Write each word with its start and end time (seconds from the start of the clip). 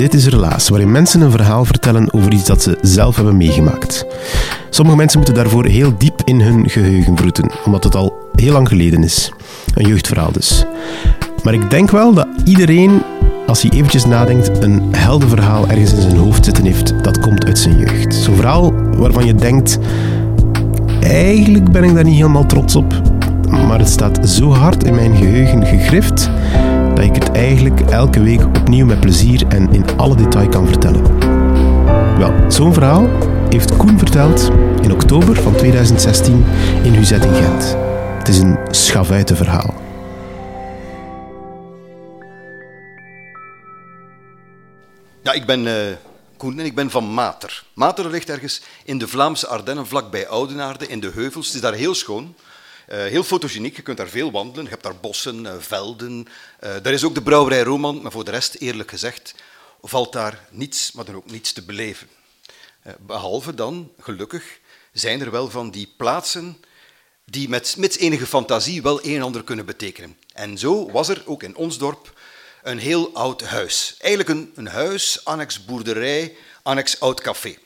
Dit 0.00 0.14
is 0.14 0.26
Relaas, 0.26 0.68
waarin 0.68 0.90
mensen 0.90 1.20
een 1.20 1.30
verhaal 1.30 1.64
vertellen 1.64 2.12
over 2.12 2.32
iets 2.32 2.44
dat 2.44 2.62
ze 2.62 2.78
zelf 2.82 3.16
hebben 3.16 3.36
meegemaakt. 3.36 4.06
Sommige 4.70 4.96
mensen 4.96 5.18
moeten 5.18 5.36
daarvoor 5.36 5.64
heel 5.64 5.98
diep 5.98 6.22
in 6.24 6.40
hun 6.40 6.70
geheugen 6.70 7.16
vroeten, 7.16 7.50
omdat 7.64 7.84
het 7.84 7.94
al 7.94 8.30
heel 8.34 8.52
lang 8.52 8.68
geleden 8.68 9.04
is. 9.04 9.32
Een 9.74 9.86
jeugdverhaal 9.86 10.32
dus. 10.32 10.64
Maar 11.42 11.54
ik 11.54 11.70
denk 11.70 11.90
wel 11.90 12.14
dat 12.14 12.26
iedereen, 12.44 13.02
als 13.46 13.62
hij 13.62 13.70
eventjes 13.70 14.04
nadenkt, 14.04 14.62
een 14.62 14.82
heldenverhaal 14.90 15.68
ergens 15.68 15.92
in 15.92 16.00
zijn 16.00 16.16
hoofd 16.16 16.44
zitten 16.44 16.64
heeft 16.64 17.04
dat 17.04 17.20
komt 17.20 17.44
uit 17.44 17.58
zijn 17.58 17.78
jeugd. 17.78 18.14
Zo'n 18.14 18.36
verhaal 18.36 18.72
waarvan 18.96 19.26
je 19.26 19.34
denkt, 19.34 19.78
eigenlijk 21.00 21.72
ben 21.72 21.84
ik 21.84 21.94
daar 21.94 22.04
niet 22.04 22.16
helemaal 22.16 22.46
trots 22.46 22.76
op, 22.76 23.02
maar 23.50 23.78
het 23.78 23.88
staat 23.88 24.28
zo 24.28 24.52
hard 24.52 24.84
in 24.84 24.94
mijn 24.94 25.16
geheugen 25.16 25.66
gegrift 25.66 26.30
dat 26.94 27.04
ik 27.04 27.14
het 27.14 27.30
eigenlijk 27.30 27.80
elke 27.80 28.22
week 28.22 28.44
opnieuw 28.44 28.86
met 28.86 29.00
plezier 29.00 29.46
en 29.48 29.72
in 29.72 29.84
alle 29.96 30.14
detail 30.14 30.48
kan 30.48 30.66
vertellen. 30.66 31.18
Wel, 32.18 32.50
zo'n 32.50 32.72
verhaal 32.72 33.08
heeft 33.48 33.76
Koen 33.76 33.98
verteld 33.98 34.50
in 34.82 34.92
oktober 34.92 35.42
van 35.42 35.56
2016 35.56 36.44
in 36.82 36.94
Huzet 36.94 37.24
in 37.24 37.34
Gent. 37.34 37.76
Het 38.18 38.28
is 38.28 38.38
een 38.38 38.58
schavuitenverhaal. 38.70 39.74
Ja, 45.22 45.32
ik 45.32 45.46
ben 45.46 45.66
uh, 45.66 45.74
Koen 46.36 46.58
en 46.58 46.64
ik 46.64 46.74
ben 46.74 46.90
van 46.90 47.04
Mater. 47.04 47.64
Mater 47.74 48.10
ligt 48.10 48.28
ergens 48.28 48.62
in 48.84 48.98
de 48.98 49.08
Vlaamse 49.08 49.46
Ardennen, 49.46 49.86
vlakbij 49.86 50.28
Oudenaarde, 50.28 50.86
in 50.86 51.00
de 51.00 51.10
heuvels. 51.14 51.46
Het 51.46 51.54
is 51.54 51.60
daar 51.60 51.72
heel 51.72 51.94
schoon. 51.94 52.34
Uh, 52.92 52.98
heel 52.98 53.22
fotogeniek, 53.22 53.76
je 53.76 53.82
kunt 53.82 53.96
daar 53.96 54.08
veel 54.08 54.30
wandelen. 54.30 54.64
Je 54.64 54.70
hebt 54.70 54.82
daar 54.82 54.96
bossen, 54.96 55.44
uh, 55.44 55.54
velden. 55.58 56.26
Uh, 56.64 56.74
daar 56.82 56.92
is 56.92 57.04
ook 57.04 57.14
de 57.14 57.22
brouwerij 57.22 57.62
Roman, 57.62 58.02
maar 58.02 58.12
voor 58.12 58.24
de 58.24 58.30
rest, 58.30 58.54
eerlijk 58.54 58.90
gezegd, 58.90 59.34
valt 59.82 60.12
daar 60.12 60.48
niets, 60.50 60.92
maar 60.92 61.04
dan 61.04 61.14
ook 61.14 61.30
niets 61.30 61.52
te 61.52 61.62
beleven. 61.62 62.08
behalve 62.98 63.54
dan, 63.54 63.92
gelukkig, 63.98 64.58
zijn 64.92 65.20
er 65.20 65.30
wel 65.30 65.50
van 65.50 65.70
die 65.70 65.94
plaatsen 65.96 66.56
die 67.24 67.48
met, 67.48 67.74
met 67.78 67.96
enige 67.96 68.26
fantasie 68.26 68.82
wel 68.82 69.04
een 69.04 69.14
en 69.14 69.22
ander 69.22 69.44
kunnen 69.44 69.66
betekenen. 69.66 70.16
En 70.32 70.58
zo 70.58 70.90
was 70.90 71.08
er 71.08 71.22
ook 71.26 71.42
in 71.42 71.56
ons 71.56 71.78
dorp 71.78 72.20
een 72.62 72.78
heel 72.78 73.14
oud 73.14 73.42
huis. 73.42 73.96
Eigenlijk 73.98 74.30
een, 74.30 74.52
een 74.54 74.66
huis, 74.66 75.24
annex 75.24 75.64
boerderij, 75.64 76.36
annex 76.62 77.00
oud 77.00 77.20
café. 77.20 77.56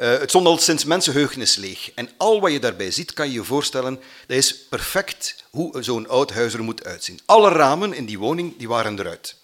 Uh, 0.00 0.18
het 0.18 0.28
stond 0.28 0.46
al 0.46 0.58
sinds 0.58 0.84
mensenheugenis 0.84 1.56
leeg. 1.56 1.90
En 1.94 2.10
al 2.16 2.40
wat 2.40 2.52
je 2.52 2.58
daarbij 2.58 2.90
ziet, 2.90 3.12
kan 3.12 3.26
je 3.26 3.32
je 3.32 3.44
voorstellen, 3.44 4.00
dat 4.26 4.36
is 4.36 4.58
perfect 4.58 5.44
hoe 5.50 5.82
zo'n 5.82 6.08
oud 6.08 6.32
huis 6.32 6.54
er 6.54 6.62
moet 6.62 6.84
uitzien. 6.84 7.20
Alle 7.26 7.48
ramen 7.48 7.92
in 7.92 8.06
die 8.06 8.18
woning 8.18 8.58
die 8.58 8.68
waren 8.68 8.98
eruit. 8.98 9.36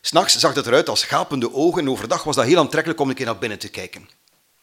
S'nachts 0.00 0.38
zag 0.38 0.54
het 0.54 0.66
eruit 0.66 0.88
als 0.88 1.04
gapende 1.04 1.52
ogen 1.52 1.82
en 1.82 1.90
overdag 1.90 2.24
was 2.24 2.36
dat 2.36 2.44
heel 2.44 2.58
aantrekkelijk 2.58 3.00
om 3.00 3.08
een 3.08 3.14
keer 3.14 3.26
naar 3.26 3.38
binnen 3.38 3.58
te 3.58 3.68
kijken. 3.68 4.08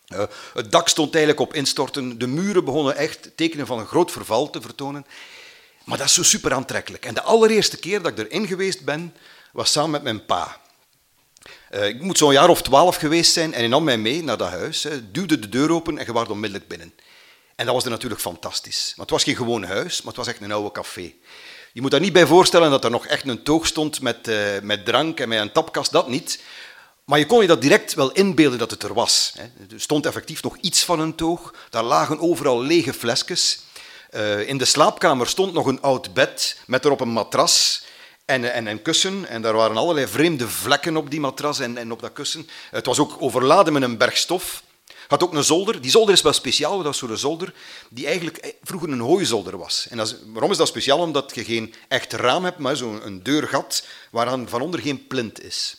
Uh, 0.08 0.24
het 0.54 0.72
dak 0.72 0.88
stond 0.88 1.16
eigenlijk 1.16 1.44
op 1.44 1.54
instorten, 1.54 2.18
de 2.18 2.28
muren 2.28 2.66
begonnen 2.66 2.96
echt 2.96 3.30
tekenen 3.36 3.66
van 3.66 3.80
een 3.80 3.88
groot 3.88 4.12
verval 4.12 4.50
te 4.50 4.62
vertonen. 4.62 5.06
Maar 5.84 5.98
dat 5.98 6.08
is 6.08 6.14
zo 6.14 6.24
super 6.24 6.54
aantrekkelijk. 6.54 7.06
En 7.06 7.14
de 7.14 7.22
allereerste 7.22 7.78
keer 7.78 8.02
dat 8.02 8.18
ik 8.18 8.26
erin 8.26 8.48
geweest 8.48 8.84
ben, 8.84 9.16
was 9.52 9.72
samen 9.72 9.92
met 9.92 10.04
mijn 10.04 10.26
pa. 10.26 10.62
Uh, 11.74 11.88
ik 11.88 12.02
moet 12.02 12.18
zo'n 12.18 12.34
jaar 12.34 12.50
of 12.50 12.62
twaalf 12.62 12.96
geweest 12.96 13.34
zijn 13.34 13.54
en 13.54 13.60
hij 13.60 13.68
nam 13.68 13.84
mij 13.84 13.98
mee 13.98 14.24
naar 14.24 14.38
dat 14.38 14.50
huis, 14.50 14.84
hè, 14.84 15.12
duwde 15.12 15.40
de 15.40 15.50
deur 15.50 15.72
open 15.72 15.98
en 15.98 16.06
je 16.06 16.14
was 16.14 16.28
onmiddellijk 16.28 16.70
binnen. 16.70 16.94
En 17.56 17.66
dat 17.66 17.76
was 17.76 17.84
er 17.84 17.90
natuurlijk 17.90 18.22
fantastisch. 18.22 18.94
Maar 18.96 19.06
het 19.06 19.16
was 19.16 19.24
geen 19.24 19.36
gewoon 19.36 19.64
huis, 19.64 20.02
maar 20.02 20.14
het 20.14 20.26
was 20.26 20.28
echt 20.28 20.42
een 20.42 20.52
oude 20.52 20.72
café. 20.72 21.14
Je 21.74 21.82
moet 21.82 21.92
daar 21.92 22.00
niet 22.00 22.14
bij 22.14 22.26
voorstellen 22.26 22.72
dat 22.72 22.84
er 22.84 22.92
nog 22.92 23.08
echt 23.08 23.28
een 23.28 23.44
toog 23.44 23.68
stond 23.68 24.02
met, 24.02 24.28
uh, 24.28 24.38
met 24.62 24.86
drank 24.86 25.20
en 25.20 25.30
met 25.30 25.40
een 25.40 25.52
tapkast, 25.52 25.92
dat 25.92 26.08
niet. 26.08 26.40
Maar 27.06 27.20
je 27.20 27.26
kon 27.26 27.42
je 27.42 27.48
dat 27.48 27.62
direct 27.62 27.94
wel 27.94 28.12
inbeelden 28.12 28.60
dat 28.60 28.72
het 28.72 28.84
er 28.84 28.94
was. 28.94 29.34
Hè. 29.38 29.44
Er 29.44 29.82
stond 29.82 30.06
effectief 30.06 30.44
nog 30.44 30.58
iets 30.62 30.84
van 30.84 31.00
een 31.00 31.16
toog. 31.16 31.54
Daar 31.70 31.84
lagen 31.84 32.20
overal 32.20 32.62
lege 32.62 32.94
flesjes. 32.94 33.60
Uh, 34.12 34.48
in 34.48 34.58
de 34.58 34.66
slaapkamer 34.66 35.28
stond 35.28 35.54
nog 35.54 35.66
een 35.66 35.82
oud 35.82 36.14
bed 36.14 36.58
met 36.66 36.86
erop 36.86 37.02
een 37.02 37.10
matras 37.10 37.84
en, 38.26 38.54
en 38.54 38.66
een 38.66 38.82
kussen. 38.82 39.28
En 39.28 39.42
daar 39.42 39.54
waren 39.54 39.78
allerlei 39.78 40.08
vreemde 40.08 40.50
vlekken 40.50 40.98
op 40.98 41.10
die 41.10 41.20
matras 41.20 41.60
en, 41.60 41.78
en 41.78 41.92
op 41.92 42.02
dat 42.02 42.14
kussen. 42.14 42.50
Het 42.72 42.86
was 42.86 43.00
ook 43.00 43.16
overladen 43.20 43.74
met 43.74 43.82
een 43.82 43.98
berg 43.98 44.18
stof. 44.18 44.64
had 45.08 45.24
ook 45.24 45.34
een 45.34 45.44
zolder. 45.44 45.82
Die 45.82 45.92
zolder 45.92 46.14
is 46.14 46.22
wel 46.22 46.34
speciaal, 46.34 46.84
dat 46.84 46.94
is 46.94 47.00
zo'n 47.00 47.18
zolder 47.18 47.54
die 47.90 48.06
eigenlijk 48.06 48.56
vroeger 48.62 48.90
een 48.90 49.00
hooizolder 49.00 49.58
was. 49.58 49.88
En 49.90 49.98
dat 49.98 50.16
waarom 50.26 50.52
is 50.52 50.58
dat 50.58 50.68
speciaal? 50.68 51.00
Omdat 51.00 51.32
je 51.36 51.44
geen 51.44 51.74
echt 51.88 52.14
raam 52.14 52.44
hebt, 52.44 52.58
maar 52.58 52.76
zo'n 52.76 53.20
deurgat 53.24 53.86
waaraan 54.12 54.50
van 54.50 54.62
onder 54.62 54.80
geen 54.80 55.08
plint 55.08 55.44
is. 55.44 55.78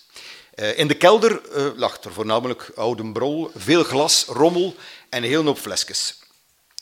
Uh, 0.54 0.78
in 0.78 0.88
de 0.88 0.94
kelder 0.94 1.40
uh, 1.56 1.66
lag 1.76 2.02
er 2.02 2.12
voornamelijk 2.12 2.72
oude 2.74 3.12
brol, 3.12 3.50
veel 3.54 3.84
glas, 3.84 4.24
rommel 4.28 4.76
en 5.08 5.22
een 5.22 5.28
hele 5.28 5.44
hoop 5.44 5.58
flesjes. 5.58 6.18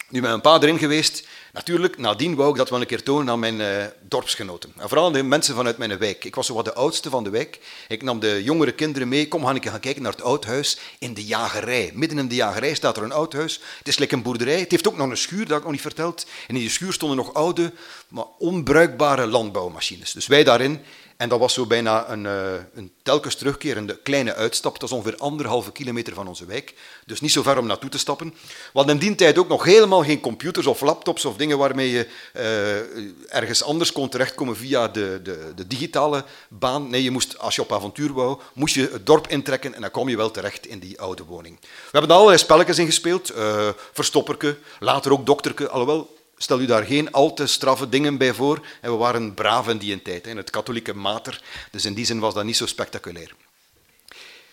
Nu 0.09 0.21
ben 0.21 0.31
een 0.31 0.41
paar 0.41 0.63
erin 0.63 0.79
geweest. 0.79 1.27
Natuurlijk, 1.53 1.99
nadien 1.99 2.35
wou 2.35 2.51
ik 2.51 2.57
dat 2.57 2.71
wel 2.71 2.81
een 2.81 2.87
keer 2.87 3.03
tonen 3.03 3.33
aan 3.33 3.39
mijn 3.39 3.61
uh, 3.61 3.85
dorpsgenoten. 4.09 4.73
En 4.77 4.89
vooral 4.89 5.13
de 5.13 5.23
mensen 5.23 5.55
vanuit 5.55 5.79
mijn 5.79 5.99
wijk. 5.99 6.25
Ik 6.25 6.35
was 6.35 6.47
zo 6.47 6.55
wat 6.55 6.65
de 6.65 6.75
oudste 6.75 7.11
van 7.11 7.25
de 7.25 7.31
wijk. 7.31 7.61
Ik 7.89 8.03
nam 8.03 8.21
de 8.21 8.43
jongere 8.43 8.73
kinderen 8.73 9.09
mee. 9.09 9.29
Kom, 9.29 9.45
gaan 9.45 9.63
gaan 9.63 9.81
kijken 9.81 10.03
naar 10.03 10.13
het 10.13 10.23
oud 10.23 10.45
huis 10.45 10.79
in 10.99 11.15
de 11.15 11.25
jagerij. 11.25 11.91
Midden 11.95 12.19
in 12.19 12.29
de 12.29 12.35
jagerij 12.35 12.75
staat 12.75 12.97
er 12.97 13.03
een 13.03 13.13
oud 13.13 13.33
huis. 13.33 13.61
Het 13.79 13.89
is 13.89 13.99
lekker 13.99 14.17
een 14.17 14.23
boerderij. 14.23 14.61
Het 14.61 14.71
heeft 14.71 14.89
ook 14.89 14.97
nog 14.97 15.11
een 15.11 15.17
schuur, 15.17 15.47
dat 15.47 15.57
ik 15.57 15.63
nog 15.63 15.73
niet 15.73 15.81
verteld. 15.81 16.27
En 16.49 16.55
in 16.55 16.61
die 16.61 16.71
schuur 16.71 16.93
stonden 16.93 17.17
nog 17.17 17.35
oude, 17.35 17.73
maar 18.09 18.27
onbruikbare 18.39 19.27
landbouwmachines. 19.27 20.13
Dus 20.13 20.27
wij 20.27 20.45
daarin 20.45 20.81
en 21.23 21.29
dat 21.29 21.39
was 21.39 21.55
zo 21.55 21.67
bijna 21.67 22.09
een, 22.09 22.25
uh, 22.25 22.53
een 22.75 22.93
telkens 23.03 23.35
terugkerende 23.35 23.99
kleine 24.03 24.35
uitstap. 24.35 24.81
Dat 24.81 24.89
is 24.89 24.95
ongeveer 24.95 25.17
anderhalve 25.17 25.73
kilometer 25.73 26.15
van 26.15 26.29
onze 26.29 26.47
wijk. 26.47 26.75
Dus 27.07 27.21
niet 27.21 27.33
zo 27.33 27.43
ver 27.43 27.59
om 27.59 27.67
naartoe 27.67 27.91
te 27.91 27.99
stappen. 27.99 28.35
Hadden 28.73 28.95
in 28.95 29.01
die 29.01 29.15
tijd 29.15 29.39
ook 29.39 29.49
nog 29.49 29.65
helemaal 29.65 30.03
geen 30.03 30.21
computers 30.21 30.67
of 30.67 30.81
laptops 30.81 31.25
of 31.25 31.37
dingen 31.37 31.59
waarmee 31.59 31.91
je 31.91 32.09
uh, 32.37 33.35
ergens 33.37 33.63
anders 33.63 33.93
kon 33.93 34.09
terechtkomen 34.09 34.57
via 34.57 34.89
de, 34.89 35.21
de, 35.23 35.53
de, 35.55 35.67
digitale 35.67 36.25
baan. 36.49 36.91
Nee, 36.91 37.03
je 37.03 37.11
moest, 37.11 37.39
als 37.39 37.55
je 37.55 37.63
op 37.63 37.73
avontuur 37.73 38.13
wou, 38.13 38.39
moest 38.55 38.75
je 38.75 38.89
het 38.93 39.07
dorp 39.07 39.29
intrekken 39.29 39.75
en 39.75 39.81
dan 39.81 39.91
kom 39.91 40.09
je 40.09 40.17
wel 40.17 40.31
terecht 40.31 40.67
in 40.67 40.79
die 40.79 41.01
oude 41.01 41.25
woning. 41.25 41.59
We 41.61 41.69
hebben 41.91 42.11
er 42.11 42.17
allerlei 42.17 42.39
spelletjes 42.39 42.79
in 42.79 42.87
gespeeld. 42.87 43.37
Uh, 43.37 43.69
verstopperke, 43.93 44.57
later 44.79 45.13
ook 45.13 45.27
dokterke. 45.27 45.69
Alhoewel, 45.69 46.12
Stel 46.43 46.61
u 46.61 46.67
daar 46.67 46.85
geen 46.85 47.13
al 47.13 47.35
te 47.35 47.47
straffe 47.47 47.89
dingen 47.89 48.19
bij 48.19 48.35
voor. 48.35 48.67
En 48.81 48.91
we 48.91 48.97
waren 48.97 49.35
braaf 49.35 49.69
in 49.69 49.79
die 49.79 50.03
tijd, 50.03 50.27
in 50.27 50.37
het 50.37 50.51
katholieke 50.51 50.95
mater. 50.95 51.43
Dus 51.71 51.85
in 51.85 51.95
die 51.95 52.05
zin 52.05 52.19
was 52.19 52.35
dat 52.35 52.45
niet 52.45 52.57
zo 52.57 52.67
spectaculair. 52.67 53.35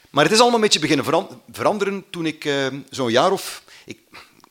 Maar 0.10 0.24
het 0.24 0.34
is 0.34 0.40
allemaal 0.40 0.56
een 0.56 0.64
beetje 0.64 0.80
beginnen 0.80 1.28
veranderen 1.52 2.06
toen 2.10 2.26
ik 2.26 2.46
uh, 2.46 2.68
zo'n 2.90 3.12
jaar 3.12 3.32
of... 3.32 3.64
Ik, 3.86 4.00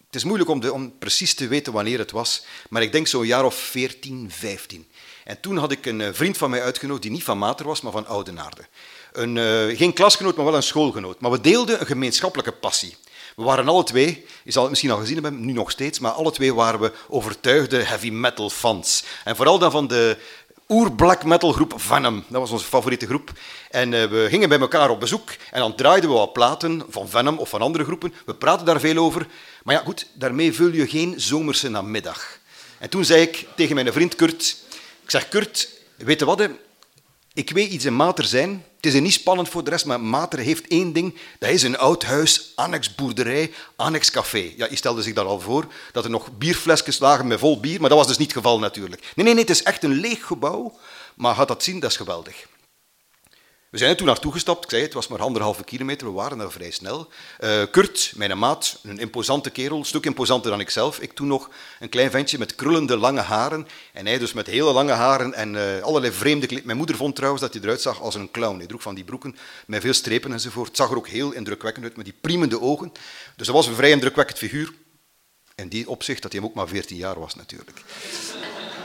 het 0.06 0.14
is 0.16 0.24
moeilijk 0.24 0.50
om, 0.50 0.60
de, 0.60 0.72
om, 0.72 0.98
precies 0.98 1.34
te 1.34 1.48
weten 1.48 1.72
wanneer 1.72 1.98
het 1.98 2.10
was, 2.10 2.44
maar 2.68 2.82
ik 2.82 2.92
denk 2.92 3.06
zo'n 3.06 3.26
jaar 3.26 3.44
of 3.44 3.54
14, 3.54 4.30
15. 4.30 4.86
En 5.24 5.40
toen 5.40 5.56
had 5.56 5.72
ik 5.72 5.86
een 5.86 6.00
eh, 6.00 6.08
vriend 6.12 6.36
van 6.36 6.50
mij 6.50 6.62
uitgenodigd 6.62 7.02
die 7.02 7.12
niet 7.12 7.24
van 7.24 7.38
Mater 7.38 7.66
was, 7.66 7.80
maar 7.80 7.92
van 7.92 8.06
Oudenaarde. 8.06 8.66
Een, 9.12 9.36
uh, 9.36 9.76
geen 9.76 9.92
klasgenoot, 9.92 10.36
maar 10.36 10.44
wel 10.44 10.54
een 10.54 10.62
schoolgenoot. 10.62 11.20
Maar 11.20 11.30
we 11.30 11.40
deelden 11.40 11.80
een 11.80 11.86
gemeenschappelijke 11.86 12.52
passie. 12.52 12.96
We 13.38 13.44
waren 13.44 13.69
alle 13.69 13.85
twee, 13.85 14.26
je 14.44 14.52
zal 14.52 14.62
het 14.62 14.70
misschien 14.70 14.90
al 14.90 14.99
gezien 14.99 15.23
hebben, 15.23 15.44
nu 15.44 15.52
nog 15.52 15.70
steeds, 15.70 15.99
maar 15.99 16.11
alle 16.11 16.31
twee 16.31 16.55
waren 16.55 16.81
we 16.81 16.93
overtuigde 17.08 17.82
heavy 17.82 18.11
metal 18.11 18.50
fans. 18.50 19.05
En 19.25 19.37
vooral 19.37 19.58
dan 19.58 19.70
van 19.70 19.87
de 19.87 20.17
oer-black 20.69 21.25
metal 21.25 21.52
groep 21.52 21.75
Venom. 21.76 22.25
Dat 22.29 22.40
was 22.40 22.50
onze 22.50 22.64
favoriete 22.64 23.06
groep. 23.06 23.32
En 23.70 23.93
uh, 23.93 24.05
we 24.05 24.26
gingen 24.29 24.49
bij 24.49 24.58
elkaar 24.58 24.90
op 24.90 25.00
bezoek 25.00 25.31
en 25.50 25.61
dan 25.61 25.75
draaiden 25.75 26.11
we 26.11 26.17
wat 26.17 26.32
platen 26.32 26.82
van 26.88 27.08
Venom 27.08 27.38
of 27.38 27.49
van 27.49 27.62
andere 27.62 27.85
groepen. 27.85 28.14
We 28.26 28.35
praten 28.35 28.67
daar 28.67 28.81
veel 28.81 28.96
over. 28.96 29.26
Maar 29.62 29.75
ja, 29.75 29.82
goed, 29.85 30.06
daarmee 30.14 30.52
vul 30.52 30.73
je 30.73 30.88
geen 30.88 31.14
zomerse 31.17 31.69
namiddag. 31.69 32.38
En 32.79 32.88
toen 32.90 33.05
zei 33.05 33.23
ik 33.23 33.46
tegen 33.56 33.75
mijn 33.75 33.93
vriend 33.93 34.14
Kurt, 34.14 34.56
ik 35.02 35.11
zeg, 35.11 35.29
Kurt, 35.29 35.69
weet 35.96 36.19
je 36.19 36.25
wat, 36.25 36.49
ik 37.35 37.50
weet 37.50 37.70
iets 37.70 37.85
in 37.85 37.94
mater 37.94 38.25
zijn, 38.25 38.64
Het 38.80 38.94
is 38.94 39.00
niet 39.00 39.12
spannend 39.12 39.48
voor 39.48 39.64
de 39.64 39.70
rest, 39.70 39.84
maar 39.84 40.00
Mater 40.00 40.38
heeft 40.38 40.69
één 40.69 40.92
ding. 40.92 41.14
Dat 41.38 41.50
is 41.50 41.62
een 41.62 41.78
oud 41.78 42.04
huis, 42.04 42.52
annex 42.54 42.94
boerderij, 42.94 43.52
annex 43.76 44.10
café. 44.10 44.52
Ja, 44.56 44.66
je 44.70 44.76
stelde 44.76 45.02
zich 45.02 45.14
daar 45.14 45.25
al 45.25 45.40
voor 45.40 45.66
dat 45.92 46.04
er 46.04 46.10
nog 46.10 46.28
bierflesjes 46.38 46.98
lagen 46.98 47.26
met 47.26 47.38
vol 47.38 47.60
bier, 47.60 47.80
maar 47.80 47.88
dat 47.88 47.98
was 47.98 48.06
dus 48.06 48.19
niet 48.19 48.34
het 48.34 48.36
geval 48.36 48.58
natuurlijk. 48.58 49.02
Nee, 49.02 49.25
nee, 49.25 49.34
nee, 49.34 49.42
het 49.42 49.52
is 49.52 49.62
echt 49.62 49.82
een 49.82 49.94
leeg 49.94 50.26
gebouw, 50.26 50.78
maar 51.14 51.34
gaat 51.34 51.48
dat 51.48 51.62
zien, 51.62 51.80
dat 51.80 51.90
is 51.90 51.96
geweldig. 51.96 52.46
We 53.70 53.78
zijn 53.78 53.90
er 53.90 53.96
toen 53.96 54.06
naartoe 54.06 54.32
gestapt. 54.32 54.64
Ik 54.64 54.70
zei 54.70 54.82
het, 54.82 54.92
was 54.92 55.08
maar 55.08 55.22
anderhalve 55.22 55.64
kilometer. 55.64 56.06
We 56.06 56.12
waren 56.12 56.38
daar 56.38 56.50
vrij 56.50 56.70
snel. 56.70 57.08
Uh, 57.40 57.62
Kurt, 57.70 58.12
mijn 58.16 58.38
maat, 58.38 58.78
een 58.82 58.98
imposante 58.98 59.50
kerel, 59.50 59.78
een 59.78 59.84
stuk 59.84 60.04
imposanter 60.04 60.50
dan 60.50 60.60
ikzelf. 60.60 61.00
Ik 61.00 61.12
toen 61.12 61.26
nog 61.26 61.50
een 61.80 61.88
klein 61.88 62.10
ventje 62.10 62.38
met 62.38 62.54
krullende 62.54 62.96
lange 62.96 63.20
haren. 63.20 63.66
En 63.92 64.06
hij 64.06 64.18
dus 64.18 64.32
met 64.32 64.46
hele 64.46 64.72
lange 64.72 64.92
haren 64.92 65.34
en 65.34 65.54
uh, 65.54 65.82
allerlei 65.82 66.12
vreemde. 66.12 66.60
Mijn 66.64 66.76
moeder 66.76 66.96
vond 66.96 67.14
trouwens 67.14 67.42
dat 67.42 67.52
hij 67.52 67.62
eruit 67.62 67.80
zag 67.80 68.00
als 68.00 68.14
een 68.14 68.30
clown. 68.30 68.58
Hij 68.58 68.66
droeg 68.66 68.82
van 68.82 68.94
die 68.94 69.04
broeken 69.04 69.36
met 69.66 69.82
veel 69.82 69.92
strepen 69.92 70.32
enzovoort. 70.32 70.68
Het 70.68 70.76
zag 70.76 70.90
er 70.90 70.96
ook 70.96 71.08
heel 71.08 71.32
indrukwekkend 71.32 71.84
uit, 71.84 71.96
met 71.96 72.04
die 72.04 72.14
priemende 72.20 72.60
ogen. 72.60 72.92
Dus 73.36 73.46
dat 73.46 73.56
was 73.56 73.66
een 73.66 73.74
vrij 73.74 73.90
indrukwekkend 73.90 74.38
figuur. 74.38 74.72
In 75.54 75.68
die 75.68 75.88
opzicht 75.88 76.22
dat 76.22 76.32
hij 76.32 76.42
ook 76.42 76.54
maar 76.54 76.68
14 76.68 76.96
jaar 76.96 77.20
was 77.20 77.34
natuurlijk. 77.34 77.82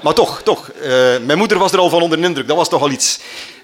Maar 0.03 0.13
toch, 0.13 0.41
toch. 0.41 0.71
Uh, 0.73 0.83
mijn 1.19 1.37
moeder 1.37 1.57
was 1.57 1.71
er 1.71 1.79
al 1.79 1.89
van 1.89 2.01
onder 2.01 2.21
de 2.21 2.27
indruk. 2.27 2.47
Dat 2.47 2.57
was 2.57 2.69
toch 2.69 2.81
al 2.81 2.91
iets. 2.91 3.19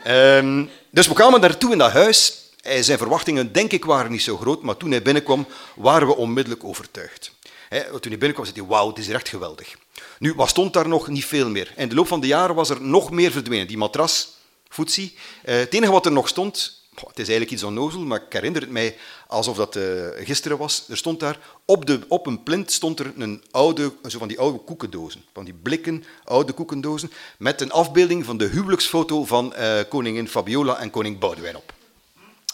Uh, 0.08 0.66
dus 0.90 1.08
we 1.08 1.14
kwamen 1.14 1.42
daartoe 1.42 1.72
in 1.72 1.78
dat 1.78 1.92
huis. 1.92 2.38
Zijn 2.80 2.98
verwachtingen, 2.98 3.52
denk 3.52 3.72
ik, 3.72 3.86
waren 3.86 4.12
niet 4.12 4.22
zo 4.22 4.38
groot. 4.38 4.62
Maar 4.62 4.78
toen 4.78 4.92
hij 4.92 5.02
binnenkwam, 5.02 5.48
waren 5.76 6.08
we 6.08 6.16
onmiddellijk 6.16 6.64
overtuigd. 6.64 7.32
Toen 7.70 7.80
hij 7.90 8.18
binnenkwam, 8.18 8.46
zei 8.46 8.60
hij, 8.60 8.68
wauw, 8.68 8.88
het 8.88 8.98
is 8.98 9.10
echt 9.10 9.30
geweldig. 9.30 9.76
Nu, 10.20 10.34
wat 10.34 10.50
stond 10.50 10.74
daar 10.74 10.88
nog? 10.88 11.08
Niet 11.08 11.26
veel 11.26 11.50
meer. 11.50 11.74
In 11.76 11.90
de 11.90 11.96
loop 11.96 12.08
van 12.08 12.20
de 12.20 12.28
jaren 12.28 12.56
was 12.56 12.70
er 12.70 12.82
nog 12.82 13.12
meer 13.12 13.32
verdwenen. 13.32 13.68
Die 13.68 13.78
matras, 13.78 14.30
footsie. 14.70 15.18
Uh, 15.46 15.56
het 15.56 15.74
enige 15.74 15.92
wat 15.92 16.06
er 16.06 16.12
nog 16.12 16.28
stond, 16.28 16.84
het 16.94 17.20
is 17.20 17.28
eigenlijk 17.28 17.52
iets 17.52 17.64
onnozel, 17.64 18.00
maar 18.00 18.22
ik 18.28 18.34
herinner 18.34 18.62
het 18.62 18.72
mij 18.72 18.98
alsof 19.30 19.58
dat 19.58 19.76
uh, 19.76 19.84
gisteren 20.16 20.58
was. 20.58 20.86
Er 20.90 20.98
stond 20.98 21.20
daar, 21.20 21.40
op, 21.66 21.86
de, 21.86 22.00
op 22.08 22.26
een 22.26 22.44
plint 22.44 22.72
stond 22.72 23.00
er 23.00 23.14
een 23.18 23.44
oude, 23.52 23.94
zo 24.08 24.18
van 24.18 24.28
die 24.28 24.40
oude 24.40 24.58
koekendozen, 24.58 25.24
van 25.34 25.46
die 25.46 25.54
blikken, 25.54 26.04
oude 26.24 26.54
koekendozen, 26.54 27.12
met 27.38 27.62
een 27.62 27.72
afbeelding 27.72 28.26
van 28.26 28.38
de 28.38 28.46
huwelijksfoto 28.46 29.26
van 29.26 29.54
uh, 29.58 29.80
koningin 29.90 30.28
Fabiola 30.28 30.78
en 30.78 30.90
koning 30.90 31.20
Boudewijn 31.20 31.56
op. 31.56 31.74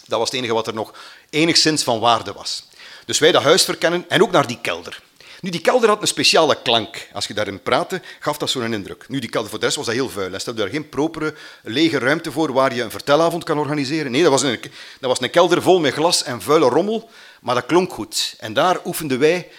Dat 0.07 0.19
was 0.19 0.29
het 0.29 0.37
enige 0.37 0.53
wat 0.53 0.67
er 0.67 0.73
nog 0.73 0.93
enigszins 1.29 1.83
van 1.83 1.99
waarde 1.99 2.33
was. 2.33 2.67
Dus 3.05 3.19
wij 3.19 3.31
dat 3.31 3.43
huis 3.43 3.63
verkennen 3.63 4.09
en 4.09 4.21
ook 4.21 4.31
naar 4.31 4.47
die 4.47 4.61
kelder. 4.61 5.01
Nu, 5.45 5.51
die 5.51 5.61
kelder 5.61 5.89
had 5.89 6.01
een 6.01 6.07
speciale 6.07 6.61
klank. 6.61 7.07
Als 7.13 7.27
je 7.27 7.33
daarin 7.33 7.61
praatte, 7.61 8.01
gaf 8.19 8.37
dat 8.37 8.49
zo'n 8.49 8.73
indruk. 8.73 9.05
Nu, 9.07 9.19
die 9.19 9.29
kelder 9.29 9.49
voor 9.49 9.59
de 9.59 9.65
rest 9.65 9.77
was 9.77 9.85
dat 9.85 9.95
heel 9.95 10.09
vuil. 10.09 10.33
Er 10.33 10.39
stelde 10.39 10.61
daar 10.61 10.69
geen 10.69 10.89
propere, 10.89 11.33
lege 11.63 11.99
ruimte 11.99 12.31
voor 12.31 12.53
waar 12.53 12.75
je 12.75 12.81
een 12.81 12.91
vertelavond 12.91 13.43
kan 13.43 13.57
organiseren. 13.57 14.11
Nee, 14.11 14.21
dat 14.21 14.31
was, 14.31 14.41
een, 14.41 14.59
dat 14.99 15.09
was 15.09 15.21
een 15.21 15.29
kelder 15.29 15.61
vol 15.61 15.79
met 15.79 15.93
glas 15.93 16.23
en 16.23 16.41
vuile 16.41 16.69
rommel, 16.69 17.09
maar 17.41 17.55
dat 17.55 17.65
klonk 17.65 17.93
goed. 17.93 18.35
En 18.39 18.53
daar 18.53 18.79
oefenden 18.85 19.19
wij 19.19 19.49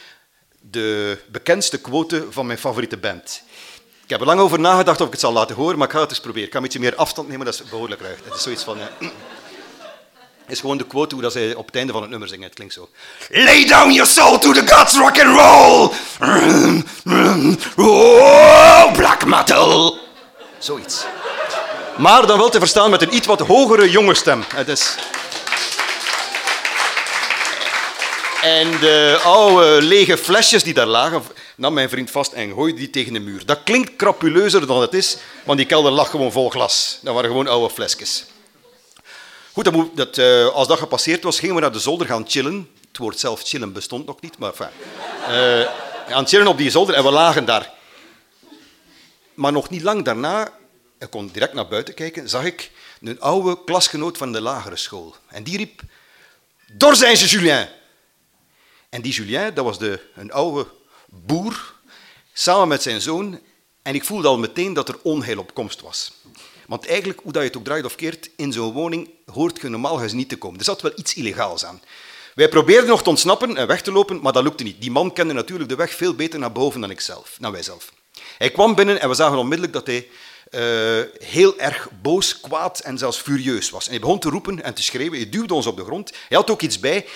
de 0.61 1.19
bekendste 1.31 1.81
quote 1.81 2.27
van 2.31 2.47
mijn 2.47 2.59
favoriete 2.59 2.97
band. 2.97 3.43
Ik 4.03 4.11
heb 4.11 4.21
er 4.21 4.27
lang 4.27 4.41
over 4.41 4.61
nagedacht 4.61 5.01
of 5.01 5.07
ik 5.07 5.13
het 5.13 5.21
zal 5.21 5.33
laten 5.33 5.57
horen, 5.57 5.79
maar 5.79 5.87
ik 5.87 5.93
ga 5.93 6.01
het 6.01 6.11
eens 6.11 6.21
proberen. 6.21 6.47
Ik 6.47 6.51
ga 6.51 6.57
een 6.57 6.65
beetje 6.65 6.81
meer 6.81 6.95
afstand 6.95 7.29
nemen, 7.29 7.45
dat 7.45 7.55
is 7.55 7.63
behoorlijk 7.63 8.01
ruig. 8.01 8.19
Het 8.25 8.35
is 8.35 8.43
zoiets 8.43 8.65
van... 8.65 8.79
Uh, 8.79 8.85
is 10.49 10.61
gewoon 10.61 10.79
de 10.79 10.87
quote 10.87 11.15
hoe 11.15 11.23
dat 11.23 11.33
zij 11.33 11.55
op 11.55 11.67
het 11.67 11.77
einde 11.77 11.93
van 11.93 12.01
het 12.01 12.11
nummer 12.11 12.29
zingen. 12.29 12.45
Het 12.45 12.55
klinkt 12.55 12.75
zo. 12.75 12.89
Lay 13.31 13.65
down 13.65 13.93
your 13.93 14.11
soul 14.11 14.39
to 14.39 14.53
the 14.53 14.67
gods, 14.67 14.97
rock 14.97 15.21
and 15.21 15.39
roll. 15.39 15.91
Oh, 17.77 18.93
black 18.93 19.25
metal. 19.27 19.99
Zoiets. 20.59 21.05
Maar 21.97 22.27
dan 22.27 22.39
wel 22.39 22.49
te 22.49 22.59
verstaan 22.59 22.91
met 22.91 23.03
een 23.03 23.15
iets 23.15 23.27
wat 23.27 23.41
hogere 23.41 23.91
jonge 23.91 24.15
stem. 24.15 24.45
Het 24.55 24.69
is... 24.69 24.95
En 28.43 28.71
de 28.81 29.21
oude 29.25 29.83
lege 29.83 30.17
flesjes 30.17 30.63
die 30.63 30.75
daar 30.75 30.87
lagen, 30.87 31.23
nam 31.57 31.75
mijn 31.75 31.89
vriend 31.89 32.11
vast 32.11 32.33
en 32.33 32.53
gooide 32.53 32.79
die 32.79 32.91
tegen 32.91 33.13
de 33.13 33.21
muur. 33.21 33.47
Dat 33.47 33.59
klinkt 33.65 33.97
crapuleuzer 33.97 34.67
dan 34.67 34.81
het 34.81 34.95
is, 34.95 35.17
want 35.45 35.59
die 35.59 35.67
kelder 35.67 35.93
lag 35.93 36.11
gewoon 36.11 36.33
vol 36.33 36.51
glas. 36.51 36.99
Dat 37.03 37.15
waren 37.15 37.31
gewoon 37.31 37.49
oude 37.49 37.75
flesjes. 37.75 38.25
Goed, 39.57 39.65
dat, 39.65 39.97
dat, 39.97 40.19
uh, 40.19 40.49
als 40.49 40.69
dat 40.69 40.79
gepasseerd 40.79 41.23
was, 41.23 41.39
gingen 41.39 41.55
we 41.55 41.61
naar 41.61 41.73
de 41.73 41.79
zolder 41.79 42.07
gaan 42.07 42.29
chillen. 42.29 42.71
Het 42.89 42.99
woord 42.99 43.19
zelf 43.19 43.43
chillen 43.43 43.73
bestond 43.73 44.07
nog 44.07 44.21
niet, 44.21 44.39
maar 44.39 44.51
enfin. 44.51 44.69
Uh, 45.21 45.71
gaan 46.09 46.27
chillen 46.27 46.47
op 46.47 46.59
die 46.59 46.71
zolder 46.71 46.95
en 46.95 47.05
we 47.05 47.11
lagen 47.11 47.45
daar. 47.45 47.73
Maar 49.35 49.53
nog 49.53 49.71
niet 49.71 49.83
lang 49.83 50.05
daarna, 50.05 50.53
ik 50.99 51.11
kon 51.11 51.31
direct 51.33 51.53
naar 51.53 51.69
buiten 51.69 51.95
kijken, 51.95 52.29
zag 52.29 52.45
ik 52.45 52.71
een 53.01 53.21
oude 53.21 53.65
klasgenoot 53.65 54.17
van 54.17 54.33
de 54.33 54.41
lagere 54.41 54.77
school. 54.77 55.15
En 55.29 55.43
die 55.43 55.57
riep, 55.57 55.81
door 56.73 56.97
zijn 56.97 57.17
ze 57.17 57.27
Julien. 57.27 57.69
En 58.89 59.03
die 59.03 59.13
Julien, 59.13 59.55
dat 59.55 59.65
was 59.65 59.79
de, 59.79 60.01
een 60.15 60.33
oude 60.33 60.67
boer, 61.07 61.75
samen 62.33 62.69
met 62.69 62.83
zijn 62.83 63.01
zoon. 63.01 63.41
En 63.83 63.95
ik 63.95 64.05
voelde 64.05 64.29
al 64.29 64.39
meteen 64.39 64.73
dat 64.73 64.89
er 64.89 64.99
onheil 65.03 65.39
op 65.39 65.55
komst 65.55 65.81
was. 65.81 66.13
Want 66.67 66.87
eigenlijk, 66.87 67.21
hoe 67.23 67.33
dat 67.33 67.43
je 67.43 67.49
het 67.49 67.57
ook 67.57 67.65
draait 67.65 67.85
of 67.85 67.95
keert, 67.95 68.31
in 68.37 68.53
zo'n 68.53 68.73
woning 68.73 69.11
hoort 69.33 69.61
je 69.61 69.69
normaal 69.69 69.97
gezien 69.97 70.17
niet 70.17 70.29
te 70.29 70.37
komen. 70.37 70.59
Er 70.59 70.65
zat 70.65 70.83
wel 70.83 70.93
iets 70.97 71.15
illegaals 71.15 71.65
aan. 71.65 71.83
Wij 72.35 72.49
probeerden 72.49 72.89
nog 72.89 73.03
te 73.03 73.09
ontsnappen 73.09 73.57
en 73.57 73.67
weg 73.67 73.83
te 73.83 73.93
lopen, 73.93 74.21
maar 74.21 74.33
dat 74.33 74.43
lukte 74.43 74.65
niet. 74.65 74.81
Die 74.81 74.91
man 74.91 75.13
kende 75.13 75.35
natuurlijk 75.35 75.69
de 75.69 75.77
weg 75.77 75.95
veel 75.95 76.15
beter 76.15 76.39
naar 76.39 76.53
boven 76.53 76.81
dan 76.81 76.91
ikzelf, 76.91 77.37
dan 77.41 77.53
wijzelf. 77.53 77.93
Hij 78.39 78.51
kwam 78.51 78.75
binnen 78.75 79.01
en 79.01 79.09
we 79.09 79.15
zagen 79.15 79.39
onmiddellijk 79.39 79.73
dat 79.73 79.87
hij 79.87 80.09
uh, 80.51 81.05
heel 81.19 81.59
erg 81.59 81.89
boos, 82.03 82.41
kwaad 82.41 82.79
en 82.79 82.99
zelfs 82.99 83.19
furieus 83.19 83.71
was. 83.71 83.85
En 83.85 83.91
hij 83.91 84.01
begon 84.01 84.19
te 84.19 84.29
roepen 84.29 84.63
en 84.63 84.75
te 84.75 84.83
schreeuwen. 84.83 85.19
Hij 85.19 85.29
duwde 85.29 85.55
ons 85.55 85.67
op 85.67 85.77
de 85.77 85.85
grond. 85.85 86.13
Hij 86.29 86.37
had 86.37 86.51
ook 86.51 86.63
iets 86.63 86.81
bij. 86.81 87.07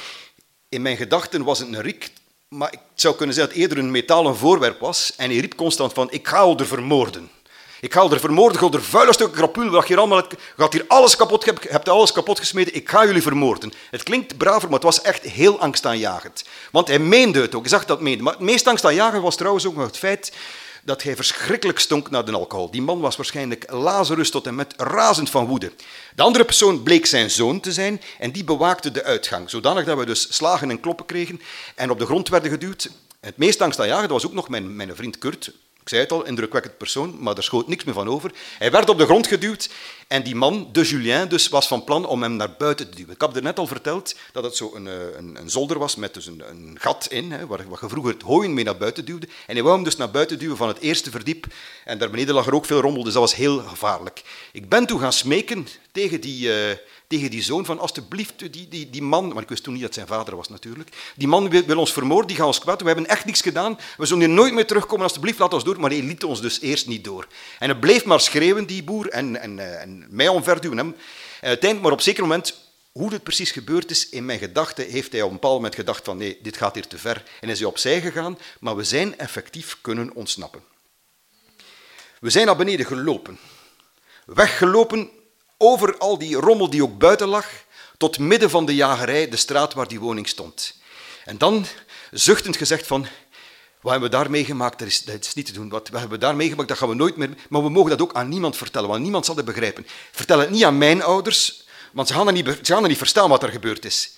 In 0.69 0.83
mijn 0.83 0.97
gedachten 0.97 1.45
was 1.45 1.59
het 1.59 1.69
een 1.69 1.81
riek, 1.81 2.11
maar 2.49 2.73
ik 2.73 2.81
zou 2.95 3.17
kunnen 3.17 3.35
zeggen 3.35 3.55
dat 3.55 3.63
het 3.63 3.71
eerder 3.71 3.85
een 3.85 3.91
metalen 3.91 4.37
voorwerp 4.37 4.81
was. 4.81 5.13
En 5.17 5.31
hij 5.31 5.39
riep 5.39 5.55
constant 5.55 5.93
van, 5.93 6.11
ik 6.11 6.29
ga 6.29 6.55
er 6.57 6.67
vermoorden. 6.67 7.31
Ik 7.81 7.93
ga 7.93 8.11
er 8.11 8.21
vermoorden, 8.21 8.73
er 8.73 8.83
vuile 8.83 9.13
stukken 9.13 9.37
krapul, 9.37 9.71
wat 9.71 9.87
hier 9.87 9.99
allemaal, 9.99 10.23
gaat 10.57 10.73
hier 10.73 10.85
alles 10.89 11.17
kapot, 11.17 11.45
je 11.45 11.55
hebt 11.69 11.89
alles 11.89 12.13
kapot 12.13 12.39
gesmeten, 12.39 12.75
ik 12.75 12.89
ga 12.89 13.05
jullie 13.07 13.23
vermoorden. 13.23 13.73
Het 13.91 14.03
klinkt 14.03 14.37
braver, 14.37 14.63
maar 14.63 14.79
het 14.79 14.83
was 14.83 15.03
echt 15.03 15.23
heel 15.23 15.61
angstaanjagend. 15.61 16.45
Want 16.73 16.89
hij 16.89 16.99
meende 16.99 17.41
het 17.41 17.55
ook, 17.55 17.69
zag 17.69 17.85
dat 17.85 18.01
meende. 18.01 18.23
Maar 18.23 18.33
het 18.33 18.43
meest 18.43 18.67
angstaanjagend 18.67 19.23
was 19.23 19.37
trouwens 19.37 19.67
ook 19.67 19.77
nog 19.77 19.87
het 19.87 19.99
feit 19.99 20.33
dat 20.85 21.03
hij 21.03 21.17
verschrikkelijk 21.17 21.79
stonk 21.79 22.11
naar 22.11 22.25
de 22.25 22.33
alcohol. 22.33 22.71
Die 22.71 22.83
man 22.83 23.01
was 23.01 23.17
waarschijnlijk 23.17 23.71
Lazarus 23.73 24.31
tot 24.31 24.47
en 24.47 24.55
met 24.55 24.75
razend 24.77 25.31
van 25.31 25.47
woede. 25.47 25.73
De 26.15 26.23
andere 26.23 26.45
persoon 26.45 26.83
bleek 26.83 27.07
zijn 27.07 27.31
zoon 27.31 27.61
te 27.61 27.73
zijn 27.73 28.03
en 28.19 28.31
die 28.31 28.45
bewaakte 28.45 28.91
de 28.91 29.05
uitgang, 29.05 29.51
zodanig 29.51 29.85
dat 29.85 29.99
we 29.99 30.07
dus 30.07 30.35
slagen 30.35 30.71
en 30.71 30.81
kloppen 30.81 31.07
kregen 31.07 31.41
en 31.75 31.91
op 31.91 31.99
de 31.99 32.05
grond 32.05 32.29
werden 32.29 32.51
geduwd. 32.51 32.91
Het 33.21 33.37
meest 33.37 33.61
angstaanjagende 33.61 34.13
was 34.13 34.27
ook 34.27 34.33
nog 34.33 34.49
mijn, 34.49 34.77
mijn 34.77 34.97
vriend 34.97 35.19
Kurt, 35.19 35.53
zei 35.91 36.03
het 36.03 36.13
al, 36.13 36.25
indrukwekkend 36.27 36.77
persoon, 36.77 37.17
maar 37.19 37.37
er 37.37 37.43
schoot 37.43 37.69
niks 37.69 37.85
meer 37.85 37.95
van 37.95 38.09
over. 38.09 38.33
Hij 38.59 38.71
werd 38.71 38.89
op 38.89 38.99
de 38.99 39.05
grond 39.05 39.27
geduwd 39.27 39.71
en 40.09 40.23
die 40.23 40.35
man, 40.35 40.69
de 40.73 40.83
Julien, 40.83 41.29
dus, 41.29 41.49
was 41.49 41.67
van 41.67 41.85
plan 41.85 42.07
om 42.07 42.23
hem 42.23 42.37
naar 42.37 42.55
buiten 42.59 42.91
te 42.91 42.97
duwen. 42.97 43.15
Ik 43.15 43.21
heb 43.21 43.37
er 43.37 43.43
net 43.43 43.59
al 43.59 43.67
verteld 43.67 44.15
dat 44.33 44.45
het 44.45 44.57
zo 44.57 44.71
een, 44.75 44.87
eh, 44.87 44.95
een, 45.17 45.37
een 45.41 45.51
zolder 45.51 45.79
was 45.79 45.97
met 45.97 46.15
dus 46.15 46.27
een, 46.27 46.43
een 46.49 46.77
gat 46.81 47.07
in, 47.11 47.33
hè, 47.33 47.47
waar, 47.47 47.59
je 47.59 47.89
vroeger 47.89 48.13
het 48.13 48.23
hooien 48.23 48.55
mee 48.55 48.65
naar 48.65 48.77
buiten 48.77 49.05
duwde. 49.05 49.27
En 49.47 49.55
hij 49.55 49.63
wou 49.63 49.75
hem 49.75 49.85
dus 49.85 49.97
naar 49.97 50.11
buiten 50.11 50.39
duwen 50.39 50.57
van 50.57 50.69
het 50.69 50.79
eerste 50.79 51.11
verdiep. 51.11 51.47
En 51.85 51.99
daar 51.99 52.11
beneden 52.11 52.35
lag 52.35 52.47
er 52.47 52.55
ook 52.55 52.67
veel 52.67 52.81
rommel, 52.81 53.03
dus 53.03 53.13
dat 53.13 53.23
was 53.23 53.35
heel 53.35 53.59
gevaarlijk. 53.59 54.23
Ik 54.53 54.69
ben 54.69 54.87
toen 54.87 55.01
gaan 55.01 55.13
smeken 55.13 55.67
tegen 55.93 56.21
die... 56.21 56.47
Uh, 56.47 56.77
tegen 57.11 57.31
die 57.31 57.43
zoon 57.43 57.65
van 57.65 57.79
alsjeblieft, 57.79 58.53
die, 58.53 58.69
die, 58.69 58.91
die 58.91 59.03
man, 59.03 59.29
maar 59.29 59.43
ik 59.43 59.49
wist 59.49 59.63
toen 59.63 59.73
niet 59.73 59.83
dat 59.83 59.95
zijn 59.95 60.07
vader 60.07 60.37
was 60.37 60.49
natuurlijk, 60.49 61.13
die 61.17 61.29
man 61.29 61.51
wil, 61.51 61.65
wil 61.65 61.79
ons 61.79 61.93
vermoorden, 61.93 62.27
die 62.27 62.37
gaat 62.37 62.47
ons 62.47 62.59
kwaad 62.59 62.81
we 62.81 62.87
hebben 62.87 63.07
echt 63.07 63.25
niks 63.25 63.41
gedaan, 63.41 63.79
we 63.97 64.07
zullen 64.07 64.25
hier 64.25 64.35
nooit 64.35 64.55
meer 64.55 64.67
terugkomen, 64.67 65.05
alsjeblieft 65.05 65.39
laat 65.39 65.55
ons 65.55 65.65
door, 65.65 65.81
maar 65.81 65.91
hij 65.91 66.03
liet 66.03 66.25
ons 66.25 66.41
dus 66.41 66.61
eerst 66.61 66.87
niet 66.87 67.05
door. 67.05 67.27
En 67.59 67.71
hij 67.71 67.79
bleef 67.79 68.05
maar 68.05 68.21
schreeuwen, 68.21 68.67
die 68.67 68.83
boer, 68.83 69.09
en, 69.09 69.41
en, 69.41 69.59
eh, 69.59 69.81
en 69.81 70.07
mij 70.11 70.29
omverduwen. 70.29 70.79
Hem. 70.79 70.97
Uiteindelijk, 71.41 71.83
maar 71.83 71.93
op 71.93 72.01
zeker 72.01 72.23
moment, 72.23 72.55
hoe 72.93 73.11
dit 73.11 73.23
precies 73.23 73.51
gebeurd 73.51 73.91
is, 73.91 74.09
in 74.09 74.25
mijn 74.25 74.39
gedachten 74.39 74.87
heeft 74.87 75.13
hij 75.13 75.23
op 75.23 75.29
een 75.29 75.35
bepaald 75.35 75.55
moment 75.55 75.75
gedacht 75.75 76.05
van 76.05 76.17
nee, 76.17 76.39
dit 76.43 76.57
gaat 76.57 76.75
hier 76.75 76.87
te 76.87 76.99
ver. 76.99 77.23
En 77.41 77.49
is 77.49 77.59
hij 77.59 77.69
opzij 77.69 78.01
gegaan, 78.01 78.39
maar 78.61 78.77
we 78.77 78.85
zijn 78.85 79.19
effectief 79.19 79.79
kunnen 79.81 80.15
ontsnappen. 80.15 80.63
We 82.21 82.31
zijn 82.31 82.47
naar 82.47 82.57
beneden 82.57 82.87
gelopen. 82.87 83.39
Weggelopen 84.27 85.11
over 85.63 85.99
al 85.99 86.19
die 86.19 86.37
rommel 86.37 86.71
die 86.71 86.83
ook 86.83 86.99
buiten 86.99 87.29
lag, 87.29 87.47
tot 87.97 88.19
midden 88.19 88.51
van 88.51 88.67
de 88.67 88.75
jagerij, 88.75 89.29
de 89.29 89.37
straat 89.37 89.75
waar 89.75 89.89
die 89.89 90.01
woning 90.01 90.29
stond. 90.29 90.75
En 91.25 91.39
dan 91.39 91.67
zuchtend 92.11 92.57
gezegd 92.57 92.87
van, 92.87 93.07
wat 93.81 93.93
hebben 93.93 94.11
we 94.11 94.17
daar 94.17 94.31
meegemaakt? 94.31 94.79
Dat 94.79 94.89
is, 94.89 95.05
dat 95.05 95.25
is 95.25 95.35
niet 95.35 95.47
te 95.47 95.53
doen. 95.53 95.69
Wat, 95.69 95.89
hebben 95.89 96.11
we 96.11 96.19
daar 96.19 96.37
meegemaakt? 96.37 96.69
Dat 96.69 96.79
gaan 96.79 96.89
we 96.89 96.95
nooit 96.95 97.17
meer... 97.17 97.35
Maar 97.49 97.63
we 97.63 97.69
mogen 97.69 97.91
dat 97.91 98.01
ook 98.03 98.13
aan 98.13 98.29
niemand 98.29 98.57
vertellen, 98.57 98.89
want 98.89 99.03
niemand 99.03 99.27
zal 99.27 99.37
het 99.37 99.45
begrijpen. 99.45 99.87
Vertel 100.11 100.39
het 100.39 100.51
niet 100.51 100.65
aan 100.65 100.79
mijn 100.79 101.03
ouders, 101.03 101.65
want 101.93 102.09
ze 102.09 102.15
gaan 102.15 102.27
er 102.27 102.33
niet, 102.33 102.47
ze 102.47 102.73
gaan 102.73 102.83
er 102.83 102.89
niet 102.89 102.99
verstaan 102.99 103.29
wat 103.29 103.43
er 103.43 103.49
gebeurd 103.49 103.85
is. 103.85 104.11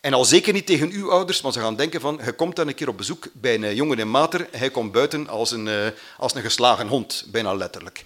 En 0.00 0.14
al 0.14 0.24
zeker 0.24 0.52
niet 0.52 0.66
tegen 0.66 0.90
uw 0.90 1.10
ouders, 1.10 1.40
want 1.40 1.54
ze 1.54 1.60
gaan 1.60 1.76
denken 1.76 2.00
van, 2.00 2.20
je 2.24 2.32
komt 2.32 2.56
dan 2.56 2.68
een 2.68 2.74
keer 2.74 2.88
op 2.88 2.96
bezoek 2.96 3.26
bij 3.32 3.54
een 3.54 3.74
jongen 3.74 3.98
in 3.98 4.10
Mater, 4.10 4.48
hij 4.50 4.70
komt 4.70 4.92
buiten 4.92 5.28
als 5.28 5.50
een, 5.50 5.68
eh, 5.68 5.86
als 6.16 6.34
een 6.34 6.42
geslagen 6.42 6.86
hond, 6.86 7.24
bijna 7.26 7.54
letterlijk. 7.54 8.04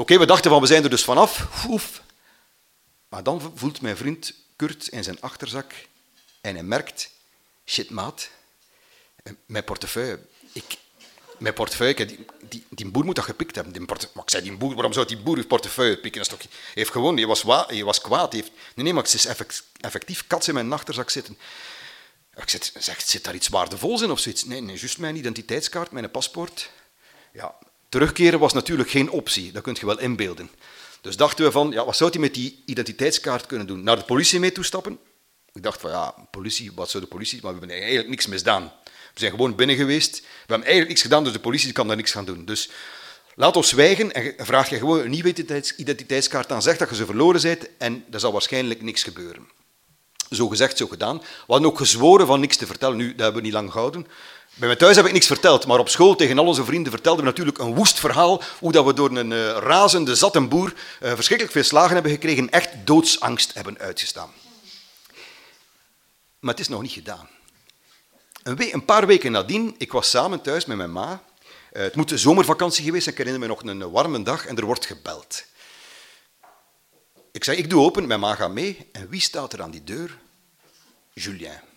Oké, 0.00 0.18
we 0.18 0.26
dachten 0.26 0.50
van 0.50 0.60
we 0.60 0.66
zijn 0.66 0.84
er 0.84 0.90
dus 0.90 1.04
vanaf. 1.04 1.46
Oef. 1.68 2.02
Maar 3.08 3.22
dan 3.22 3.52
voelt 3.54 3.80
mijn 3.80 3.96
vriend 3.96 4.34
Kurt 4.56 4.88
in 4.88 5.04
zijn 5.04 5.20
achterzak 5.20 5.72
en 6.40 6.54
hij 6.54 6.62
merkt, 6.62 7.10
shit 7.64 7.90
maat, 7.90 8.30
eh, 9.22 9.32
mijn 9.46 9.64
portefeuille, 9.64 10.20
ik, 10.52 10.76
mijn 11.38 11.54
portefeuille, 11.54 12.06
die, 12.06 12.26
die, 12.48 12.66
die 12.68 12.90
boer 12.90 13.04
moet 13.04 13.14
dat 13.14 13.24
gepikt 13.24 13.54
hebben. 13.54 13.72
Die 13.72 13.82
maar 13.82 14.24
ik 14.24 14.30
zei, 14.30 14.42
die 14.42 14.56
boer, 14.56 14.74
waarom 14.74 14.92
zou 14.92 15.06
die 15.06 15.18
boer 15.18 15.36
uw 15.36 15.46
portefeuille 15.46 15.98
pikken? 15.98 16.26
Hij 16.28 16.38
heeft 16.74 16.90
gewoon, 16.90 17.16
je 17.16 17.26
was, 17.26 17.42
was 17.42 18.00
kwaad. 18.00 18.32
Heeft, 18.32 18.50
nee, 18.74 18.84
nee, 18.84 18.92
maar 18.92 19.02
het 19.02 19.14
is 19.14 19.26
effectief 19.80 20.26
kats 20.26 20.48
in 20.48 20.54
mijn 20.54 20.72
achterzak 20.72 21.10
zitten. 21.10 21.38
Ik 22.34 22.70
zeg, 22.78 23.00
zit 23.02 23.24
daar 23.24 23.34
iets 23.34 23.48
waardevols 23.48 24.02
in 24.02 24.10
of 24.10 24.18
zoiets? 24.18 24.44
Nee, 24.44 24.60
nee, 24.60 24.76
juist 24.76 24.98
mijn 24.98 25.16
identiteitskaart, 25.16 25.90
mijn 25.90 26.10
paspoort. 26.10 26.70
Ja, 27.32 27.54
terugkeren 27.90 28.38
was 28.38 28.52
natuurlijk 28.52 28.90
geen 28.90 29.10
optie, 29.10 29.52
dat 29.52 29.62
kunt 29.62 29.78
je 29.78 29.86
wel 29.86 30.00
inbeelden. 30.00 30.50
Dus 31.00 31.16
dachten 31.16 31.44
we 31.44 31.50
van, 31.50 31.70
ja, 31.70 31.84
wat 31.84 31.96
zou 31.96 32.10
hij 32.10 32.20
met 32.20 32.34
die 32.34 32.62
identiteitskaart 32.66 33.46
kunnen 33.46 33.66
doen? 33.66 33.82
Naar 33.82 33.96
de 33.96 34.04
politie 34.04 34.40
mee 34.40 34.52
toestappen? 34.52 34.98
Ik 35.52 35.62
dacht 35.62 35.80
van, 35.80 35.90
ja, 35.90 36.14
politie, 36.30 36.70
wat 36.74 36.90
zou 36.90 37.02
de 37.02 37.08
politie... 37.08 37.38
Maar 37.42 37.52
we 37.52 37.58
hebben 37.58 37.76
eigenlijk 37.76 38.08
niks 38.08 38.26
misdaan. 38.26 38.72
We 38.84 39.20
zijn 39.20 39.30
gewoon 39.30 39.54
binnen 39.54 39.76
geweest. 39.76 40.20
We 40.20 40.26
hebben 40.38 40.66
eigenlijk 40.66 40.88
niks 40.88 41.02
gedaan, 41.02 41.24
dus 41.24 41.32
de 41.32 41.38
politie 41.38 41.72
kan 41.72 41.86
daar 41.86 41.96
niks 41.96 42.12
gaan 42.12 42.24
doen. 42.24 42.44
Dus 42.44 42.70
laat 43.34 43.56
ons 43.56 43.68
zwijgen 43.68 44.12
en 44.12 44.34
vraag 44.46 44.68
je 44.68 44.76
gewoon 44.76 45.00
een 45.00 45.10
nieuwe 45.10 45.34
identiteitskaart 45.76 46.52
aan. 46.52 46.62
Zeg 46.62 46.76
dat 46.76 46.88
je 46.88 46.94
ze 46.94 47.06
verloren 47.06 47.42
bent 47.42 47.76
en 47.78 48.04
er 48.10 48.20
zal 48.20 48.32
waarschijnlijk 48.32 48.82
niks 48.82 49.02
gebeuren. 49.02 49.48
Zo 50.30 50.48
gezegd, 50.48 50.76
zo 50.76 50.86
gedaan. 50.86 51.18
We 51.18 51.24
hadden 51.46 51.68
ook 51.68 51.78
gezworen 51.78 52.26
van 52.26 52.40
niks 52.40 52.56
te 52.56 52.66
vertellen. 52.66 52.96
Nu, 52.96 53.08
dat 53.10 53.20
hebben 53.20 53.40
we 53.40 53.46
niet 53.46 53.52
lang 53.52 53.72
gehouden. 53.72 54.06
Bij 54.54 54.68
mij 54.68 54.76
thuis 54.76 54.96
heb 54.96 55.06
ik 55.06 55.12
niks 55.12 55.26
verteld, 55.26 55.66
maar 55.66 55.78
op 55.78 55.88
school 55.88 56.16
tegen 56.16 56.38
al 56.38 56.46
onze 56.46 56.64
vrienden 56.64 56.92
vertelden 56.92 57.24
we 57.24 57.30
natuurlijk 57.30 57.58
een 57.58 57.74
woest 57.74 57.98
verhaal 57.98 58.42
hoe 58.58 58.72
dat 58.72 58.84
we 58.84 58.94
door 58.94 59.16
een 59.16 59.30
uh, 59.30 59.50
razende, 59.50 60.14
zatte 60.14 60.40
boer 60.40 60.72
uh, 60.72 61.12
verschrikkelijk 61.14 61.52
veel 61.52 61.62
slagen 61.62 61.94
hebben 61.94 62.12
gekregen, 62.12 62.50
echt 62.50 62.68
doodsangst 62.84 63.54
hebben 63.54 63.78
uitgestaan. 63.78 64.30
Maar 66.38 66.50
het 66.50 66.60
is 66.60 66.68
nog 66.68 66.82
niet 66.82 66.92
gedaan. 66.92 67.28
Een, 68.42 68.74
een 68.74 68.84
paar 68.84 69.06
weken 69.06 69.32
nadien, 69.32 69.74
ik 69.78 69.92
was 69.92 70.10
samen 70.10 70.40
thuis 70.40 70.64
met 70.64 70.76
mijn 70.76 70.92
ma. 70.92 71.22
Uh, 71.72 71.82
het 71.82 71.96
moet 71.96 72.08
de 72.08 72.18
zomervakantie 72.18 72.84
geweest 72.84 73.04
zijn, 73.04 73.14
ik 73.16 73.24
herinner 73.24 73.48
me 73.48 73.54
nog 73.54 73.62
een 73.62 73.90
warme 73.90 74.22
dag 74.22 74.46
en 74.46 74.56
er 74.56 74.64
wordt 74.64 74.86
gebeld. 74.86 75.44
Ik 77.32 77.44
zei, 77.44 77.56
ik 77.56 77.70
doe 77.70 77.84
open, 77.84 78.06
mijn 78.06 78.20
ma 78.20 78.34
gaat 78.34 78.52
mee. 78.52 78.88
En 78.92 79.08
wie 79.08 79.20
staat 79.20 79.52
er 79.52 79.62
aan 79.62 79.70
die 79.70 79.84
deur? 79.84 80.18
Julien. 81.12 81.68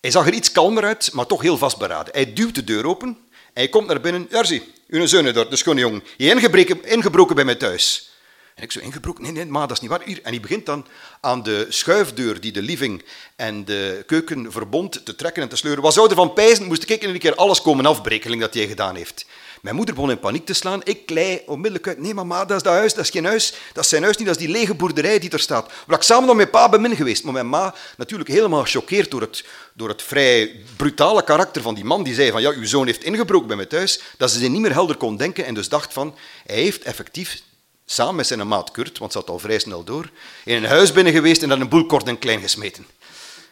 Hij 0.00 0.10
zag 0.10 0.26
er 0.26 0.32
iets 0.32 0.52
kalmer 0.52 0.84
uit, 0.84 1.12
maar 1.12 1.26
toch 1.26 1.42
heel 1.42 1.58
vastberaden. 1.58 2.12
Hij 2.12 2.32
duwt 2.32 2.54
de 2.54 2.64
deur 2.64 2.86
open 2.86 3.08
en 3.08 3.16
hij 3.52 3.68
komt 3.68 3.86
naar 3.86 4.00
binnen. 4.00 4.26
Erzie, 4.30 4.72
uw 4.88 5.06
zoon 5.06 5.24
de 5.24 5.56
schone 5.56 5.80
jongen. 5.80 6.04
Je 6.16 6.30
ingebroken, 6.30 6.84
ingebroken 6.84 7.34
bij 7.34 7.44
mij 7.44 7.54
thuis. 7.54 8.10
En 8.54 8.62
ik 8.62 8.72
zo 8.72 8.80
ingebroken? 8.80 9.22
Nee, 9.22 9.32
nee, 9.32 9.46
maar 9.46 9.68
dat 9.68 9.76
is 9.76 9.80
niet 9.80 9.90
waar. 9.90 10.00
En 10.00 10.18
hij 10.22 10.40
begint 10.40 10.66
dan 10.66 10.86
aan 11.20 11.42
de 11.42 11.66
schuifdeur 11.68 12.40
die 12.40 12.52
de 12.52 12.62
living 12.62 13.04
en 13.36 13.64
de 13.64 14.02
keuken 14.06 14.52
verbond 14.52 15.04
te 15.04 15.16
trekken 15.16 15.42
en 15.42 15.48
te 15.48 15.56
sleuren. 15.56 15.82
Wat 15.82 15.94
zou 15.94 16.08
er 16.08 16.14
van 16.14 16.32
pijzen? 16.32 16.66
Moest 16.66 16.90
ik 16.90 17.02
in 17.02 17.08
een 17.08 17.18
keer 17.18 17.34
alles 17.34 17.62
komen 17.62 17.86
afbreken 17.86 18.38
dat 18.38 18.54
hij 18.54 18.66
gedaan 18.66 18.94
heeft. 18.94 19.26
Mijn 19.62 19.76
moeder 19.76 19.94
begon 19.94 20.10
in 20.10 20.18
paniek 20.18 20.46
te 20.46 20.52
slaan. 20.52 20.80
Ik 20.84 21.06
klei 21.06 21.42
onmiddellijk 21.46 21.88
uit. 21.88 21.98
Nee, 21.98 22.14
mama, 22.14 22.44
dat 22.44 22.56
is 22.56 22.62
dat 22.62 22.74
huis, 22.74 22.94
dat 22.94 23.04
is 23.04 23.10
geen 23.10 23.24
huis. 23.24 23.54
Dat 23.72 23.84
is 23.84 23.90
zijn 23.90 24.02
huis 24.02 24.16
niet, 24.16 24.26
dat 24.26 24.36
is 24.36 24.42
die 24.46 24.52
lege 24.52 24.74
boerderij 24.74 25.18
die 25.18 25.30
er 25.30 25.40
staat. 25.40 25.72
Waar 25.86 25.96
ik 25.96 26.02
samen 26.02 26.26
nog 26.26 26.36
met 26.36 26.50
pa 26.50 26.68
ben 26.68 26.96
geweest. 26.96 27.24
Maar 27.24 27.32
mijn 27.32 27.48
ma, 27.48 27.74
natuurlijk 27.96 28.30
helemaal 28.30 28.62
gechoqueerd 28.62 29.10
door 29.10 29.20
het, 29.20 29.44
door 29.72 29.88
het 29.88 30.02
vrij 30.02 30.56
brutale 30.76 31.24
karakter 31.24 31.62
van 31.62 31.74
die 31.74 31.84
man, 31.84 32.02
die 32.02 32.14
zei 32.14 32.30
van, 32.30 32.40
ja, 32.40 32.50
uw 32.50 32.66
zoon 32.66 32.86
heeft 32.86 33.04
ingebroken 33.04 33.46
bij 33.46 33.56
mij 33.56 33.66
thuis, 33.66 34.00
dat 34.16 34.30
ze 34.30 34.38
zich 34.38 34.48
niet 34.48 34.60
meer 34.60 34.72
helder 34.72 34.96
kon 34.96 35.16
denken 35.16 35.44
en 35.44 35.54
dus 35.54 35.68
dacht 35.68 35.92
van, 35.92 36.14
hij 36.46 36.56
heeft 36.56 36.82
effectief 36.82 37.42
samen 37.90 38.14
met 38.14 38.26
zijn 38.26 38.48
maat 38.48 38.70
Kurt, 38.70 38.98
want 38.98 39.12
ze 39.12 39.18
zat 39.18 39.28
al 39.28 39.38
vrij 39.38 39.58
snel 39.58 39.84
door, 39.84 40.10
in 40.44 40.56
een 40.56 40.64
huis 40.64 40.92
binnen 40.92 41.12
geweest 41.12 41.42
en 41.42 41.48
dan 41.48 41.60
een 41.60 41.68
boel 41.68 41.86
kort 41.86 42.06
en 42.06 42.18
klein 42.18 42.40
gesmeten. 42.40 42.86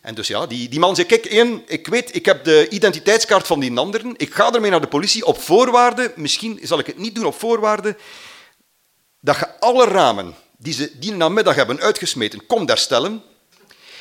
En 0.02 0.14
dus 0.14 0.26
ja, 0.26 0.46
die, 0.46 0.68
die 0.68 0.78
man 0.78 0.94
zei, 0.94 1.06
kijk, 1.06 1.24
één, 1.24 1.62
ik 1.66 1.86
weet, 1.86 2.14
ik 2.14 2.24
heb 2.24 2.44
de 2.44 2.68
identiteitskaart 2.68 3.46
van 3.46 3.60
die 3.60 3.78
anderen, 3.78 4.14
ik 4.16 4.34
ga 4.34 4.52
ermee 4.52 4.70
naar 4.70 4.80
de 4.80 4.86
politie 4.86 5.24
op 5.24 5.40
voorwaarde, 5.40 6.12
misschien 6.16 6.58
zal 6.62 6.78
ik 6.78 6.86
het 6.86 6.98
niet 6.98 7.14
doen 7.14 7.24
op 7.24 7.38
voorwaarde, 7.38 7.96
dat 9.20 9.36
je 9.38 9.60
alle 9.60 9.84
ramen 9.84 10.34
die 10.58 10.72
ze 10.72 10.98
die 10.98 11.12
namiddag 11.12 11.54
hebben 11.54 11.80
uitgesmeten, 11.80 12.46
kom 12.46 12.66
daar 12.66 12.78
stellen. 12.78 13.22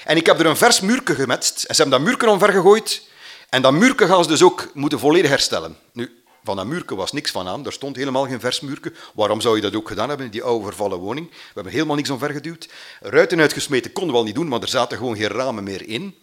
En 0.05 0.17
ik 0.17 0.25
heb 0.25 0.39
er 0.39 0.45
een 0.45 0.57
vers 0.57 0.79
muurke 0.79 1.15
gemetst, 1.15 1.63
en 1.63 1.75
ze 1.75 1.81
hebben 1.81 1.99
dat 1.99 2.09
muurke 2.09 2.29
omver 2.29 2.51
gegooid, 2.51 3.01
en 3.49 3.61
dat 3.61 3.73
muurke 3.73 4.07
gaan 4.07 4.23
ze 4.23 4.29
dus 4.29 4.43
ook 4.43 4.71
moeten 4.73 4.99
volledig 4.99 5.29
herstellen. 5.29 5.77
Nu, 5.93 6.23
van 6.45 6.55
dat 6.55 6.65
muurke 6.65 6.95
was 6.95 7.11
niks 7.11 7.31
van 7.31 7.47
aan. 7.47 7.65
Er 7.65 7.73
stond 7.73 7.95
helemaal 7.95 8.25
geen 8.25 8.39
vers 8.39 8.59
muurke. 8.59 8.93
Waarom 9.13 9.41
zou 9.41 9.55
je 9.55 9.61
dat 9.61 9.75
ook 9.75 9.87
gedaan 9.87 10.07
hebben 10.07 10.25
in 10.25 10.31
die 10.31 10.43
oude 10.43 10.65
vervallen 10.65 10.97
woning? 10.97 11.29
We 11.29 11.51
hebben 11.53 11.73
helemaal 11.73 11.95
niks 11.95 12.09
omvergeduwd. 12.09 12.69
Ruiten 12.99 13.39
uitgesmeten 13.39 13.93
konden 13.93 14.15
we 14.15 14.23
niet 14.23 14.35
doen, 14.35 14.47
maar 14.47 14.61
er 14.61 14.67
zaten 14.67 14.97
gewoon 14.97 15.15
geen 15.15 15.27
ramen 15.27 15.63
meer 15.63 15.87
in. 15.87 16.15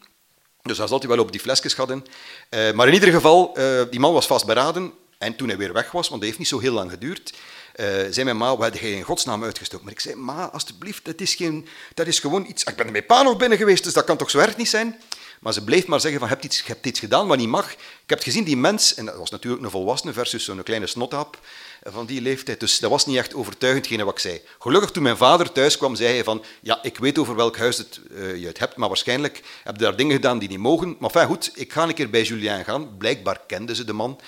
Dus 0.62 0.76
daar 0.76 0.88
zat 0.88 1.02
hij 1.02 1.08
wel 1.08 1.24
op 1.24 1.32
die 1.32 1.40
flesjes 1.40 1.74
hadden. 1.74 2.04
Uh, 2.50 2.72
maar 2.72 2.88
in 2.88 2.94
ieder 2.94 3.12
geval, 3.12 3.58
uh, 3.58 3.82
die 3.90 4.00
man 4.00 4.12
was 4.12 4.26
vastberaden. 4.26 4.92
En 5.18 5.36
toen 5.36 5.48
hij 5.48 5.56
weer 5.56 5.72
weg 5.72 5.90
was, 5.90 6.08
want 6.08 6.20
dat 6.20 6.28
heeft 6.28 6.38
niet 6.38 6.48
zo 6.48 6.58
heel 6.58 6.72
lang 6.72 6.90
geduurd, 6.90 7.32
uh, 7.76 7.86
zei 7.86 8.24
mijn 8.24 8.36
ma, 8.36 8.56
heb 8.58 8.74
je 8.74 8.90
in 8.90 9.02
godsnaam 9.02 9.44
uitgestoken? 9.44 9.84
Maar 9.84 9.94
ik 9.94 10.00
zei, 10.00 10.14
ma, 10.14 10.50
alstublieft, 10.50 11.04
dat 11.04 11.20
is, 11.20 11.34
geen, 11.34 11.68
dat 11.94 12.06
is 12.06 12.18
gewoon 12.18 12.46
iets... 12.46 12.64
Ik 12.64 12.76
ben 12.76 12.92
met 12.92 13.06
pa 13.06 13.22
nog 13.22 13.36
binnen 13.36 13.58
geweest, 13.58 13.84
dus 13.84 13.92
dat 13.92 14.04
kan 14.04 14.16
toch 14.16 14.30
zo 14.30 14.38
erg 14.38 14.56
niet 14.56 14.68
zijn? 14.68 15.00
Maar 15.42 15.52
ze 15.52 15.64
bleef 15.64 15.86
maar 15.86 16.00
zeggen 16.00 16.20
van, 16.20 16.28
je 16.28 16.34
hebt 16.34 16.46
iets, 16.46 16.58
je 16.58 16.72
hebt 16.72 16.86
iets 16.86 17.00
gedaan 17.00 17.26
wat 17.26 17.38
niet 17.38 17.48
mag. 17.48 17.72
Ik 17.72 17.78
heb 18.06 18.22
gezien, 18.22 18.44
die 18.44 18.56
mens, 18.56 18.94
en 18.94 19.04
dat 19.04 19.16
was 19.16 19.30
natuurlijk 19.30 19.62
een 19.62 19.70
volwassene 19.70 20.12
versus 20.12 20.44
zo'n 20.44 20.62
kleine 20.62 20.86
snothap 20.86 21.38
van 21.82 22.06
die 22.06 22.20
leeftijd. 22.20 22.60
Dus 22.60 22.78
dat 22.78 22.90
was 22.90 23.06
niet 23.06 23.16
echt 23.16 23.34
overtuigend, 23.34 24.02
wat 24.02 24.12
ik 24.12 24.18
zei. 24.18 24.40
Gelukkig 24.58 24.90
toen 24.90 25.02
mijn 25.02 25.16
vader 25.16 25.52
thuis 25.52 25.76
kwam, 25.76 25.94
zei 25.94 26.14
hij 26.14 26.24
van, 26.24 26.44
ja, 26.60 26.82
ik 26.82 26.98
weet 26.98 27.18
over 27.18 27.34
welk 27.34 27.56
huis 27.56 27.78
het, 27.78 28.00
uh, 28.10 28.36
je 28.36 28.46
het 28.46 28.58
hebt, 28.58 28.76
maar 28.76 28.88
waarschijnlijk 28.88 29.42
heb 29.64 29.76
je 29.76 29.82
daar 29.82 29.96
dingen 29.96 30.14
gedaan 30.14 30.38
die 30.38 30.48
niet 30.48 30.58
mogen. 30.58 30.96
Maar 30.98 31.10
fijn, 31.10 31.26
goed, 31.26 31.50
ik 31.54 31.72
ga 31.72 31.82
een 31.82 31.94
keer 31.94 32.10
bij 32.10 32.22
Julien 32.22 32.64
gaan. 32.64 32.96
Blijkbaar 32.96 33.40
kenden 33.46 33.76
ze 33.76 33.84
de 33.84 33.92
man. 33.92 34.20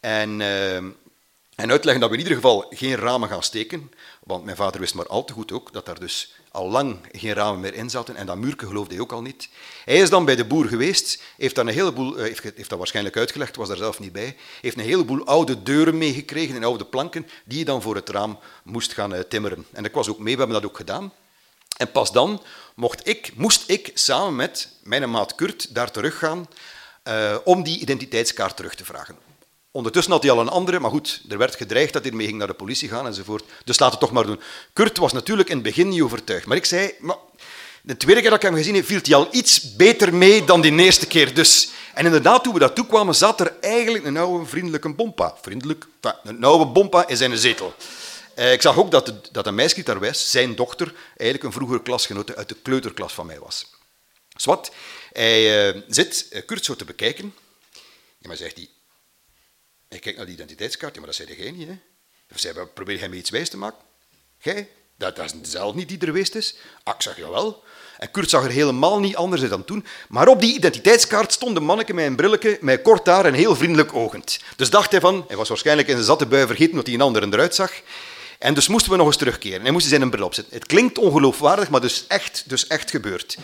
En, 0.00 0.40
uh, 0.40 0.76
en 1.54 1.70
uitleggen 1.70 2.00
dat 2.00 2.10
we 2.10 2.16
in 2.16 2.22
ieder 2.22 2.36
geval 2.36 2.66
geen 2.70 2.96
ramen 2.96 3.28
gaan 3.28 3.42
steken. 3.42 3.90
Want 4.28 4.44
mijn 4.44 4.56
vader 4.56 4.80
wist 4.80 4.94
maar 4.94 5.06
al 5.06 5.24
te 5.24 5.32
goed 5.32 5.52
ook 5.52 5.72
dat 5.72 5.86
daar 5.86 5.98
dus 5.98 6.34
al 6.50 6.70
lang 6.70 6.98
geen 7.12 7.32
ramen 7.32 7.60
meer 7.60 7.74
in 7.74 7.90
zaten 7.90 8.16
en 8.16 8.26
dat 8.26 8.36
muurke 8.36 8.66
geloofde 8.66 8.94
hij 8.94 9.02
ook 9.02 9.12
al 9.12 9.22
niet. 9.22 9.48
Hij 9.84 9.96
is 9.96 10.10
dan 10.10 10.24
bij 10.24 10.36
de 10.36 10.44
boer 10.44 10.64
geweest, 10.64 11.22
heeft, 11.36 11.54
daar 11.54 11.66
een 11.66 11.72
heleboel, 11.72 12.16
eh, 12.16 12.22
heeft, 12.22 12.42
heeft 12.42 12.68
dat 12.68 12.78
waarschijnlijk 12.78 13.16
uitgelegd, 13.16 13.56
was 13.56 13.68
daar 13.68 13.76
zelf 13.76 13.98
niet 13.98 14.12
bij, 14.12 14.36
heeft 14.60 14.76
een 14.76 14.84
heleboel 14.84 15.24
oude 15.24 15.62
deuren 15.62 15.98
meegekregen 15.98 16.56
en 16.56 16.64
oude 16.64 16.84
planken 16.84 17.26
die 17.44 17.58
je 17.58 17.64
dan 17.64 17.82
voor 17.82 17.94
het 17.94 18.08
raam 18.08 18.38
moest 18.64 18.92
gaan 18.92 19.14
eh, 19.14 19.20
timmeren. 19.20 19.66
En 19.72 19.84
ik 19.84 19.92
was 19.92 20.08
ook 20.08 20.18
mee, 20.18 20.34
we 20.34 20.38
hebben 20.38 20.60
dat 20.60 20.70
ook 20.70 20.76
gedaan. 20.76 21.12
En 21.76 21.90
pas 21.90 22.12
dan 22.12 22.42
mocht 22.74 23.08
ik, 23.08 23.32
moest 23.34 23.70
ik 23.70 23.90
samen 23.94 24.36
met 24.36 24.68
mijn 24.82 25.10
maat 25.10 25.34
Kurt 25.34 25.74
daar 25.74 25.90
teruggaan 25.90 26.48
uh, 27.04 27.36
om 27.44 27.62
die 27.62 27.78
identiteitskaart 27.78 28.56
terug 28.56 28.74
te 28.74 28.84
vragen. 28.84 29.27
Ondertussen 29.70 30.12
had 30.12 30.22
hij 30.22 30.32
al 30.32 30.40
een 30.40 30.48
andere, 30.48 30.80
maar 30.80 30.90
goed, 30.90 31.22
er 31.28 31.38
werd 31.38 31.56
gedreigd 31.56 31.92
dat 31.92 32.02
hij 32.02 32.12
mee 32.12 32.26
ging 32.26 32.38
naar 32.38 32.46
de 32.46 32.54
politie 32.54 32.88
gaan 32.88 33.06
enzovoort. 33.06 33.44
Dus 33.64 33.78
laat 33.78 33.90
het 33.90 34.00
toch 34.00 34.12
maar 34.12 34.26
doen. 34.26 34.40
Kurt 34.72 34.98
was 34.98 35.12
natuurlijk 35.12 35.48
in 35.48 35.54
het 35.54 35.64
begin 35.64 35.88
niet 35.88 36.02
overtuigd. 36.02 36.46
Maar 36.46 36.56
ik 36.56 36.64
zei, 36.64 36.94
maar 36.98 37.16
de 37.82 37.96
tweede 37.96 38.20
keer 38.20 38.30
dat 38.30 38.42
ik 38.42 38.48
hem 38.48 38.56
gezien 38.56 38.74
heb, 38.74 38.86
viel 38.86 39.00
hij 39.02 39.14
al 39.14 39.28
iets 39.30 39.76
beter 39.76 40.14
mee 40.14 40.44
dan 40.44 40.60
die 40.60 40.78
eerste 40.78 41.06
keer. 41.06 41.34
Dus, 41.34 41.70
en 41.94 42.04
inderdaad, 42.04 42.42
toen 42.44 42.52
we 42.52 42.58
daartoe 42.58 42.86
kwamen, 42.86 43.14
zat 43.14 43.40
er 43.40 43.56
eigenlijk 43.60 44.04
een 44.04 44.16
oude 44.16 44.46
vriendelijke 44.46 44.94
bompa. 44.94 45.36
Vriendelijk, 45.42 45.86
een 46.22 46.44
oude 46.44 46.66
bompa 46.66 47.08
in 47.08 47.16
zijn 47.16 47.38
zetel. 47.38 47.74
Eh, 48.34 48.52
ik 48.52 48.62
zag 48.62 48.78
ook 48.78 48.90
dat, 48.90 49.12
dat 49.32 49.46
een 49.46 49.54
meisje 49.54 49.82
daar 49.82 50.00
was, 50.00 50.30
zijn 50.30 50.54
dochter, 50.54 50.94
eigenlijk 51.06 51.42
een 51.42 51.52
vroegere 51.52 51.82
klasgenote 51.82 52.36
uit 52.36 52.48
de 52.48 52.56
kleuterklas 52.62 53.12
van 53.12 53.26
mij 53.26 53.38
was. 53.38 53.66
Zwat, 54.36 54.70
hij 55.12 55.74
uh, 55.74 55.82
zit 55.88 56.26
uh, 56.30 56.42
Kurt 56.46 56.64
zo 56.64 56.74
te 56.74 56.84
bekijken. 56.84 57.34
En 58.22 58.28
maar 58.28 58.36
zegt 58.36 58.56
hij, 58.56 58.68
ik 59.88 60.00
kijk 60.00 60.16
naar 60.16 60.26
die 60.26 60.34
identiteitskaart, 60.34 60.96
maar 60.96 61.06
dat 61.06 61.14
zei 61.14 61.34
jij 61.36 61.50
niet. 61.50 61.68
Hè? 61.68 61.78
Zei, 62.34 62.66
probeer 62.74 62.98
jij 62.98 63.08
me 63.08 63.16
iets 63.16 63.30
wijs 63.30 63.48
te 63.48 63.56
maken? 63.56 63.78
Jij? 64.38 64.68
Dat, 64.96 65.16
dat 65.16 65.34
is 65.42 65.50
zelf 65.50 65.74
niet 65.74 65.88
die 65.88 65.98
er 65.98 66.06
geweest 66.06 66.34
is. 66.34 66.56
Ah, 66.82 66.94
ik 66.94 67.02
zag. 67.02 67.16
En 67.98 68.10
Kurt 68.10 68.30
zag 68.30 68.44
er 68.44 68.50
helemaal 68.50 69.00
niet 69.00 69.16
anders 69.16 69.40
uit 69.40 69.50
dan 69.50 69.64
toen. 69.64 69.86
Maar 70.08 70.28
op 70.28 70.40
die 70.40 70.54
identiteitskaart 70.54 71.32
stond 71.32 71.56
een 71.56 71.64
manneke 71.64 71.94
met 71.94 72.06
een 72.06 72.16
brilletje, 72.16 72.58
met 72.60 72.82
kort 72.82 73.06
haar 73.06 73.24
en 73.24 73.34
heel 73.34 73.56
vriendelijk 73.56 73.94
ogend. 73.94 74.40
Dus 74.56 74.70
dacht 74.70 74.90
hij 74.90 75.00
van, 75.00 75.24
hij 75.28 75.36
was 75.36 75.48
waarschijnlijk 75.48 75.88
in 75.88 75.94
zijn 75.94 76.06
zatte 76.06 76.26
bui 76.26 76.46
vergeten 76.46 76.74
dat 76.74 76.86
hij 76.86 76.94
een 76.94 77.00
ander 77.00 77.22
eruit 77.22 77.54
zag. 77.54 77.72
En 78.38 78.54
dus 78.54 78.68
moesten 78.68 78.90
we 78.90 78.96
nog 78.96 79.06
eens 79.06 79.16
terugkeren. 79.16 79.62
Hij 79.62 79.70
moest 79.70 79.86
zijn 79.86 80.02
een 80.02 80.10
bril 80.10 80.24
opzetten. 80.24 80.54
Het 80.54 80.66
klinkt 80.66 80.98
ongeloofwaardig, 80.98 81.70
maar 81.70 81.80
dus 81.80 82.04
echt, 82.08 82.42
dus 82.46 82.66
echt 82.66 82.90
gebeurd. 82.90 83.36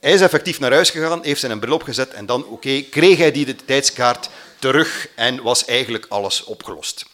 Hij 0.00 0.12
is 0.12 0.20
effectief 0.20 0.60
naar 0.60 0.72
huis 0.72 0.90
gegaan, 0.90 1.22
heeft 1.22 1.40
zijn 1.40 1.58
bril 1.58 1.74
opgezet 1.74 2.12
en 2.12 2.26
dan, 2.26 2.46
oké, 2.46 2.82
kreeg 2.82 3.18
hij 3.18 3.32
die 3.32 3.42
identiteitskaart 3.42 4.28
terug 4.58 5.08
en 5.14 5.42
was 5.42 5.64
eigenlijk 5.64 6.06
alles 6.08 6.44
opgelost. 6.44 7.06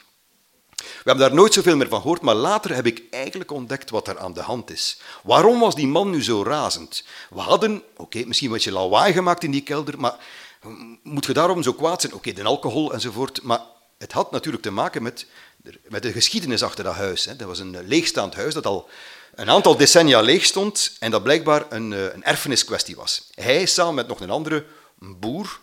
We 0.76 1.08
hebben 1.08 1.26
daar 1.26 1.36
nooit 1.36 1.54
zoveel 1.54 1.76
meer 1.76 1.88
van 1.88 2.00
gehoord, 2.00 2.20
maar 2.20 2.34
later 2.34 2.74
heb 2.74 2.86
ik 2.86 3.02
eigenlijk 3.10 3.50
ontdekt 3.50 3.90
wat 3.90 4.08
er 4.08 4.18
aan 4.18 4.32
de 4.32 4.40
hand 4.40 4.70
is. 4.70 5.00
Waarom 5.22 5.60
was 5.60 5.74
die 5.74 5.86
man 5.86 6.10
nu 6.10 6.22
zo 6.22 6.42
razend? 6.42 7.04
We 7.30 7.40
hadden, 7.40 7.82
oké, 7.96 8.24
misschien 8.26 8.50
wat 8.50 8.64
je 8.64 8.72
lawaai 8.72 9.12
gemaakt 9.12 9.44
in 9.44 9.50
die 9.50 9.62
kelder, 9.62 10.00
maar 10.00 10.16
moet 11.02 11.26
je 11.26 11.32
daarom 11.32 11.62
zo 11.62 11.72
kwaad 11.72 12.00
zijn? 12.00 12.14
Oké, 12.14 12.32
de 12.32 12.42
alcohol 12.42 12.92
enzovoort, 12.92 13.42
maar 13.42 13.60
het 13.98 14.12
had 14.12 14.30
natuurlijk 14.30 14.62
te 14.62 14.70
maken 14.70 15.02
met, 15.02 15.26
met 15.88 16.02
de 16.02 16.12
geschiedenis 16.12 16.62
achter 16.62 16.84
dat 16.84 16.94
huis. 16.94 17.24
Hè. 17.24 17.36
Dat 17.36 17.46
was 17.48 17.58
een 17.58 17.86
leegstaand 17.86 18.34
huis 18.34 18.54
dat 18.54 18.66
al 18.66 18.88
een 19.34 19.50
aantal 19.50 19.76
decennia 19.76 20.20
leeg 20.20 20.44
stond 20.44 20.96
en 20.98 21.10
dat 21.10 21.22
blijkbaar 21.22 21.64
een, 21.68 21.92
eh, 21.92 22.04
een 22.04 22.24
erfeniskwestie 22.24 22.96
was. 22.96 23.30
Hij 23.34 23.66
samen 23.66 23.94
met 23.94 24.08
nog 24.08 24.20
een 24.20 24.30
andere 24.30 24.64
boer 24.98 25.60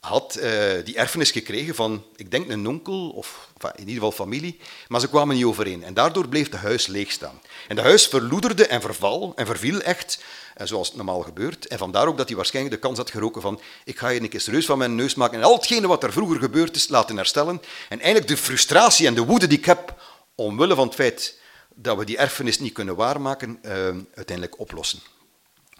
had 0.00 0.38
uh, 0.38 0.44
die 0.84 0.96
erfenis 0.96 1.30
gekregen 1.30 1.74
van, 1.74 2.04
ik 2.16 2.30
denk 2.30 2.50
een 2.50 2.68
onkel, 2.68 3.08
of 3.08 3.50
in 3.62 3.78
ieder 3.78 3.94
geval 3.94 4.12
familie, 4.12 4.58
maar 4.88 5.00
ze 5.00 5.08
kwamen 5.08 5.36
niet 5.36 5.44
overeen. 5.44 5.84
En 5.84 5.94
daardoor 5.94 6.28
bleef 6.28 6.50
het 6.50 6.60
huis 6.60 6.86
leeg 6.86 7.10
staan. 7.10 7.40
En 7.68 7.76
het 7.76 7.84
huis 7.84 8.06
verloederde 8.06 8.66
en 8.66 8.80
verval 8.80 9.32
en 9.36 9.46
verviel 9.46 9.80
echt, 9.80 10.22
uh, 10.60 10.66
zoals 10.66 10.88
het 10.88 10.96
normaal 10.96 11.20
gebeurt. 11.20 11.66
En 11.66 11.78
vandaar 11.78 12.06
ook 12.06 12.16
dat 12.16 12.26
hij 12.26 12.36
waarschijnlijk 12.36 12.74
de 12.74 12.80
kans 12.80 12.98
had 12.98 13.10
geroken 13.10 13.42
van, 13.42 13.60
ik 13.84 13.98
ga 13.98 14.08
je 14.08 14.20
een 14.20 14.28
keer 14.28 14.62
van 14.62 14.78
mijn 14.78 14.94
neus 14.94 15.14
maken 15.14 15.38
en 15.38 15.44
al 15.44 15.54
hetgene 15.54 15.86
wat 15.86 16.02
er 16.02 16.12
vroeger 16.12 16.38
gebeurd 16.38 16.76
is 16.76 16.88
laten 16.88 17.16
herstellen. 17.16 17.62
En 17.88 17.98
eigenlijk 17.98 18.28
de 18.28 18.36
frustratie 18.36 19.06
en 19.06 19.14
de 19.14 19.24
woede 19.24 19.46
die 19.46 19.58
ik 19.58 19.64
heb, 19.64 20.02
omwille 20.34 20.74
van 20.74 20.86
het 20.86 20.94
feit 20.94 21.38
dat 21.74 21.96
we 21.96 22.04
die 22.04 22.16
erfenis 22.16 22.58
niet 22.58 22.72
kunnen 22.72 22.96
waarmaken, 22.96 23.58
uh, 23.62 23.72
uiteindelijk 24.14 24.58
oplossen. 24.58 24.98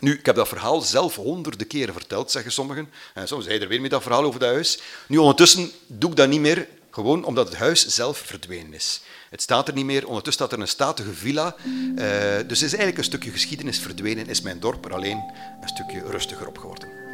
Nu, 0.00 0.12
ik 0.12 0.26
heb 0.26 0.36
dat 0.36 0.48
verhaal 0.48 0.80
zelf 0.80 1.16
honderden 1.16 1.66
keren 1.66 1.94
verteld, 1.94 2.30
zeggen 2.30 2.52
sommigen. 2.52 2.90
En 3.14 3.28
soms 3.28 3.44
zei 3.44 3.58
er 3.58 3.68
weer 3.68 3.80
met 3.80 3.90
dat 3.90 4.02
verhaal 4.02 4.24
over 4.24 4.40
dat 4.40 4.48
huis. 4.48 4.80
Nu, 5.06 5.18
ondertussen 5.18 5.70
doe 5.86 6.10
ik 6.10 6.16
dat 6.16 6.28
niet 6.28 6.40
meer, 6.40 6.68
gewoon 6.90 7.24
omdat 7.24 7.48
het 7.48 7.56
huis 7.56 7.86
zelf 7.86 8.18
verdwenen 8.18 8.74
is. 8.74 9.00
Het 9.30 9.42
staat 9.42 9.68
er 9.68 9.74
niet 9.74 9.84
meer, 9.84 10.06
ondertussen 10.06 10.44
staat 10.44 10.52
er 10.52 10.62
een 10.62 10.68
statige 10.68 11.14
villa. 11.14 11.56
Uh, 11.64 12.04
dus 12.46 12.62
is 12.62 12.68
eigenlijk 12.68 12.98
een 12.98 13.04
stukje 13.04 13.30
geschiedenis 13.30 13.78
verdwenen, 13.78 14.28
is 14.28 14.40
mijn 14.40 14.60
dorp 14.60 14.84
er 14.84 14.94
alleen 14.94 15.22
een 15.60 15.68
stukje 15.68 16.02
rustiger 16.10 16.46
op 16.46 16.58
geworden. 16.58 17.07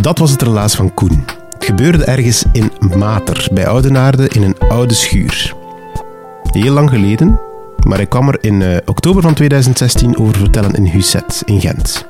Dat 0.00 0.18
was 0.18 0.30
het 0.30 0.42
relaas 0.42 0.74
van 0.74 0.94
Koen. 0.94 1.24
Het 1.50 1.64
gebeurde 1.64 2.04
ergens 2.04 2.44
in 2.52 2.72
Mater, 2.96 3.48
bij 3.52 3.66
Oudenaarde, 3.66 4.28
in 4.28 4.42
een 4.42 4.58
oude 4.68 4.94
schuur. 4.94 5.54
Heel 6.50 6.72
lang 6.72 6.90
geleden, 6.90 7.40
maar 7.86 8.00
ik 8.00 8.08
kwam 8.08 8.28
er 8.28 8.38
in 8.40 8.60
uh, 8.60 8.76
oktober 8.86 9.22
van 9.22 9.34
2016 9.34 10.18
over 10.18 10.36
vertellen 10.36 10.74
in 10.74 10.86
Husset, 10.86 11.42
in 11.44 11.60
Gent. 11.60 12.06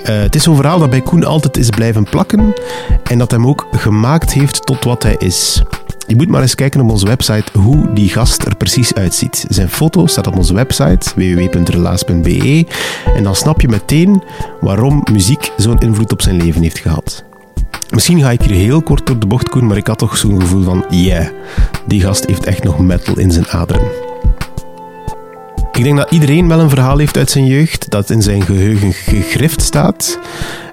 Uh, 0.00 0.06
het 0.06 0.34
is 0.34 0.42
zo'n 0.42 0.56
verhaal 0.56 0.78
dat 0.78 0.90
bij 0.90 1.00
Koen 1.00 1.24
altijd 1.24 1.56
is 1.56 1.70
blijven 1.70 2.04
plakken 2.04 2.54
en 3.02 3.18
dat 3.18 3.30
hem 3.30 3.46
ook 3.46 3.66
gemaakt 3.70 4.32
heeft 4.32 4.66
tot 4.66 4.84
wat 4.84 5.02
hij 5.02 5.16
is. 5.18 5.62
Je 6.08 6.16
moet 6.16 6.28
maar 6.28 6.42
eens 6.42 6.54
kijken 6.54 6.80
op 6.80 6.90
onze 6.90 7.06
website 7.06 7.58
hoe 7.58 7.92
die 7.92 8.08
gast 8.08 8.44
er 8.44 8.56
precies 8.56 8.94
uitziet. 8.94 9.44
Zijn 9.48 9.68
foto 9.68 10.06
staat 10.06 10.26
op 10.26 10.36
onze 10.36 10.54
website 10.54 11.10
www.relaas.be 11.14 12.66
en 13.14 13.22
dan 13.22 13.34
snap 13.34 13.60
je 13.60 13.68
meteen 13.68 14.22
waarom 14.60 15.02
muziek 15.12 15.50
zo'n 15.56 15.78
invloed 15.78 16.12
op 16.12 16.22
zijn 16.22 16.36
leven 16.36 16.62
heeft 16.62 16.78
gehad. 16.78 17.24
Misschien 17.90 18.20
ga 18.20 18.30
ik 18.30 18.42
hier 18.42 18.54
heel 18.54 18.82
kort 18.82 19.06
door 19.06 19.18
de 19.18 19.26
bocht, 19.26 19.48
Koen, 19.48 19.66
maar 19.66 19.76
ik 19.76 19.86
had 19.86 19.98
toch 19.98 20.16
zo'n 20.16 20.40
gevoel 20.40 20.62
van, 20.62 20.84
yeah, 20.90 21.28
die 21.86 22.00
gast 22.00 22.26
heeft 22.26 22.44
echt 22.44 22.62
nog 22.62 22.78
metal 22.78 23.18
in 23.18 23.30
zijn 23.30 23.48
aderen. 23.48 24.07
Ik 25.78 25.84
denk 25.84 25.96
dat 25.96 26.10
iedereen 26.10 26.48
wel 26.48 26.60
een 26.60 26.70
verhaal 26.70 26.98
heeft 26.98 27.16
uit 27.16 27.30
zijn 27.30 27.46
jeugd 27.46 27.90
dat 27.90 28.10
in 28.10 28.22
zijn 28.22 28.42
geheugen 28.42 28.92
gegrift 28.92 29.62
staat. 29.62 30.18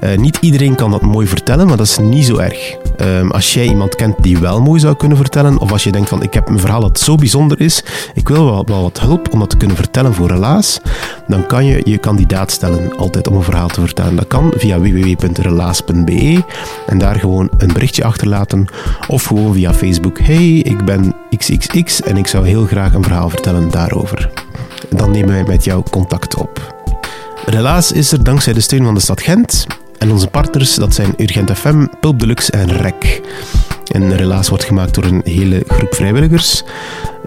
Uh, 0.04 0.18
niet 0.18 0.38
iedereen 0.42 0.76
kan 0.76 0.92
dat 0.92 1.02
mooi 1.02 1.28
vertellen, 1.28 1.68
maar 1.68 1.78
dat 1.78 1.86
is 1.86 1.98
niet 1.98 2.26
zo 2.26 2.38
erg. 2.38 2.76
Um, 3.02 3.32
als 3.32 3.54
jij 3.54 3.66
iemand 3.66 3.96
kent 3.96 4.24
die 4.24 4.38
wel 4.38 4.62
mooi 4.62 4.80
zou 4.80 4.96
kunnen 4.96 5.18
vertellen, 5.18 5.58
of 5.58 5.72
als 5.72 5.84
je 5.84 5.92
denkt 5.92 6.10
van 6.10 6.24
ik 6.24 6.34
heb 6.34 6.48
een 6.48 6.60
verhaal 6.60 6.80
dat 6.82 7.00
zo 7.00 7.16
bijzonder 7.16 7.62
is, 7.62 7.84
ik 8.14 8.28
wil 8.28 8.46
wel, 8.46 8.66
wel 8.66 8.82
wat 8.82 9.00
hulp 9.00 9.34
om 9.34 9.40
dat 9.40 9.50
te 9.50 9.58
kunnen 9.58 9.76
vertellen 9.76 10.14
voor 10.14 10.28
Relaas, 10.28 10.80
dan 11.28 11.46
kan 11.46 11.66
je 11.66 11.82
je 11.84 11.98
kandidaat 11.98 12.52
stellen 12.52 12.98
altijd 12.98 13.28
om 13.28 13.36
een 13.36 13.44
verhaal 13.44 13.68
te 13.68 13.82
vertellen. 13.82 14.16
Dat 14.16 14.28
kan 14.28 14.54
via 14.58 14.80
www.relaas.be 14.80 16.44
en 16.88 16.98
daar 16.98 17.16
gewoon 17.16 17.50
een 17.58 17.74
berichtje 17.74 18.04
achterlaten, 18.04 18.68
of 19.08 19.24
gewoon 19.24 19.54
via 19.54 19.74
Facebook. 19.74 20.20
Hey, 20.20 20.58
ik 20.58 20.86
ben 20.86 21.16
XXX 21.38 22.02
en 22.02 22.18
ik 22.18 22.28
zou 22.28 22.48
heel 22.48 22.66
graag 22.66 22.94
een 22.94 23.04
verhaal 23.04 23.30
vertellen 23.30 23.70
daarover 23.70 24.45
dan 24.96 25.12
nemen 25.12 25.30
wij 25.30 25.44
met 25.44 25.64
jou 25.64 25.84
contact 25.90 26.36
op. 26.36 26.76
Relaas 27.46 27.92
is 27.92 28.12
er 28.12 28.24
dankzij 28.24 28.54
de 28.54 28.60
steun 28.60 28.84
van 28.84 28.94
de 28.94 29.00
stad 29.00 29.22
Gent 29.22 29.66
en 29.98 30.12
onze 30.12 30.28
partners, 30.28 30.76
dat 30.76 30.94
zijn 30.94 31.14
Urgent 31.18 31.52
FM, 31.52 31.86
Pulp 32.00 32.20
Deluxe 32.20 32.52
en 32.52 32.72
REC. 32.78 33.22
En 33.92 34.16
Relaas 34.16 34.50
wordt 34.50 34.64
gemaakt 34.64 34.94
door 34.96 35.04
een 35.04 35.22
hele 35.24 35.64
groep 35.68 35.96
vrijwilligers. 35.96 36.64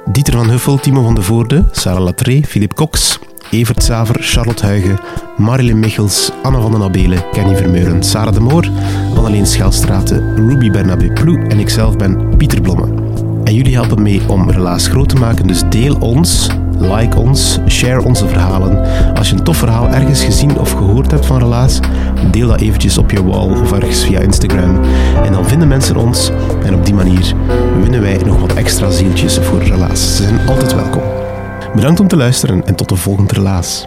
Dieter 0.05 0.33
van 0.33 0.51
Huffel, 0.51 0.79
Timo 0.79 1.03
van 1.03 1.15
de 1.15 1.23
Voorde, 1.23 1.65
Sarah 1.73 2.03
Latré, 2.03 2.41
Philip 2.47 2.75
Cox, 2.75 3.19
Evert 3.51 3.83
Saver, 3.83 4.17
Charlotte 4.21 4.67
Huigen, 4.67 4.99
Marilyn 5.37 5.79
Michels, 5.79 6.31
Anna 6.43 6.61
van 6.61 6.73
den 6.73 6.83
Abelen, 6.83 7.31
Kenny 7.33 7.57
Vermeuren, 7.57 8.03
Sarah 8.03 8.35
de 8.35 8.41
Moor, 8.41 8.69
Anneleen 9.17 9.47
Schelstraten, 9.47 10.49
Ruby 10.49 10.71
Bernabé 10.71 11.13
Ploe 11.13 11.39
en 11.49 11.59
ikzelf 11.59 11.97
ben 11.97 12.37
Pieter 12.37 12.61
Blomme. 12.61 12.87
En 13.45 13.55
jullie 13.55 13.75
helpen 13.75 14.03
mee 14.03 14.23
om 14.29 14.51
Relaas 14.51 14.87
groot 14.87 15.09
te 15.09 15.17
maken, 15.17 15.47
dus 15.47 15.63
deel 15.69 15.97
ons 16.01 16.49
like 16.81 17.19
ons, 17.19 17.59
share 17.67 18.05
onze 18.05 18.27
verhalen. 18.29 18.85
Als 19.15 19.31
je 19.31 19.37
een 19.37 19.43
tof 19.43 19.57
verhaal 19.57 19.89
ergens 19.89 20.25
gezien 20.25 20.59
of 20.59 20.73
gehoord 20.73 21.11
hebt 21.11 21.27
van 21.27 21.39
Relaas, 21.39 21.81
deel 22.31 22.49
dat 22.49 22.61
eventjes 22.61 22.99
op 22.99 23.11
je 23.11 23.25
wall 23.25 23.61
of 23.61 23.73
ergens 23.73 24.05
via 24.05 24.21
Instagram. 24.21 24.81
En 25.25 25.33
dan 25.33 25.47
vinden 25.47 25.69
mensen 25.69 25.97
ons 25.97 26.31
en 26.65 26.75
op 26.75 26.85
die 26.85 26.95
manier 26.95 27.35
winnen 27.81 28.01
wij 28.01 28.21
nog 28.27 28.41
wat 28.41 28.55
extra 28.55 28.91
zieltjes 28.91 29.39
voor 29.39 29.63
Relaas. 29.63 30.17
Ze 30.17 30.23
zijn 30.23 30.49
altijd 30.49 30.75
welkom. 30.75 31.03
Bedankt 31.75 32.01
om 32.01 32.09
te 32.09 32.17
luisteren 32.17 32.67
en 32.67 32.75
tot 32.75 32.89
de 32.89 32.97
volgende 32.97 33.35
Relaas. 33.35 33.87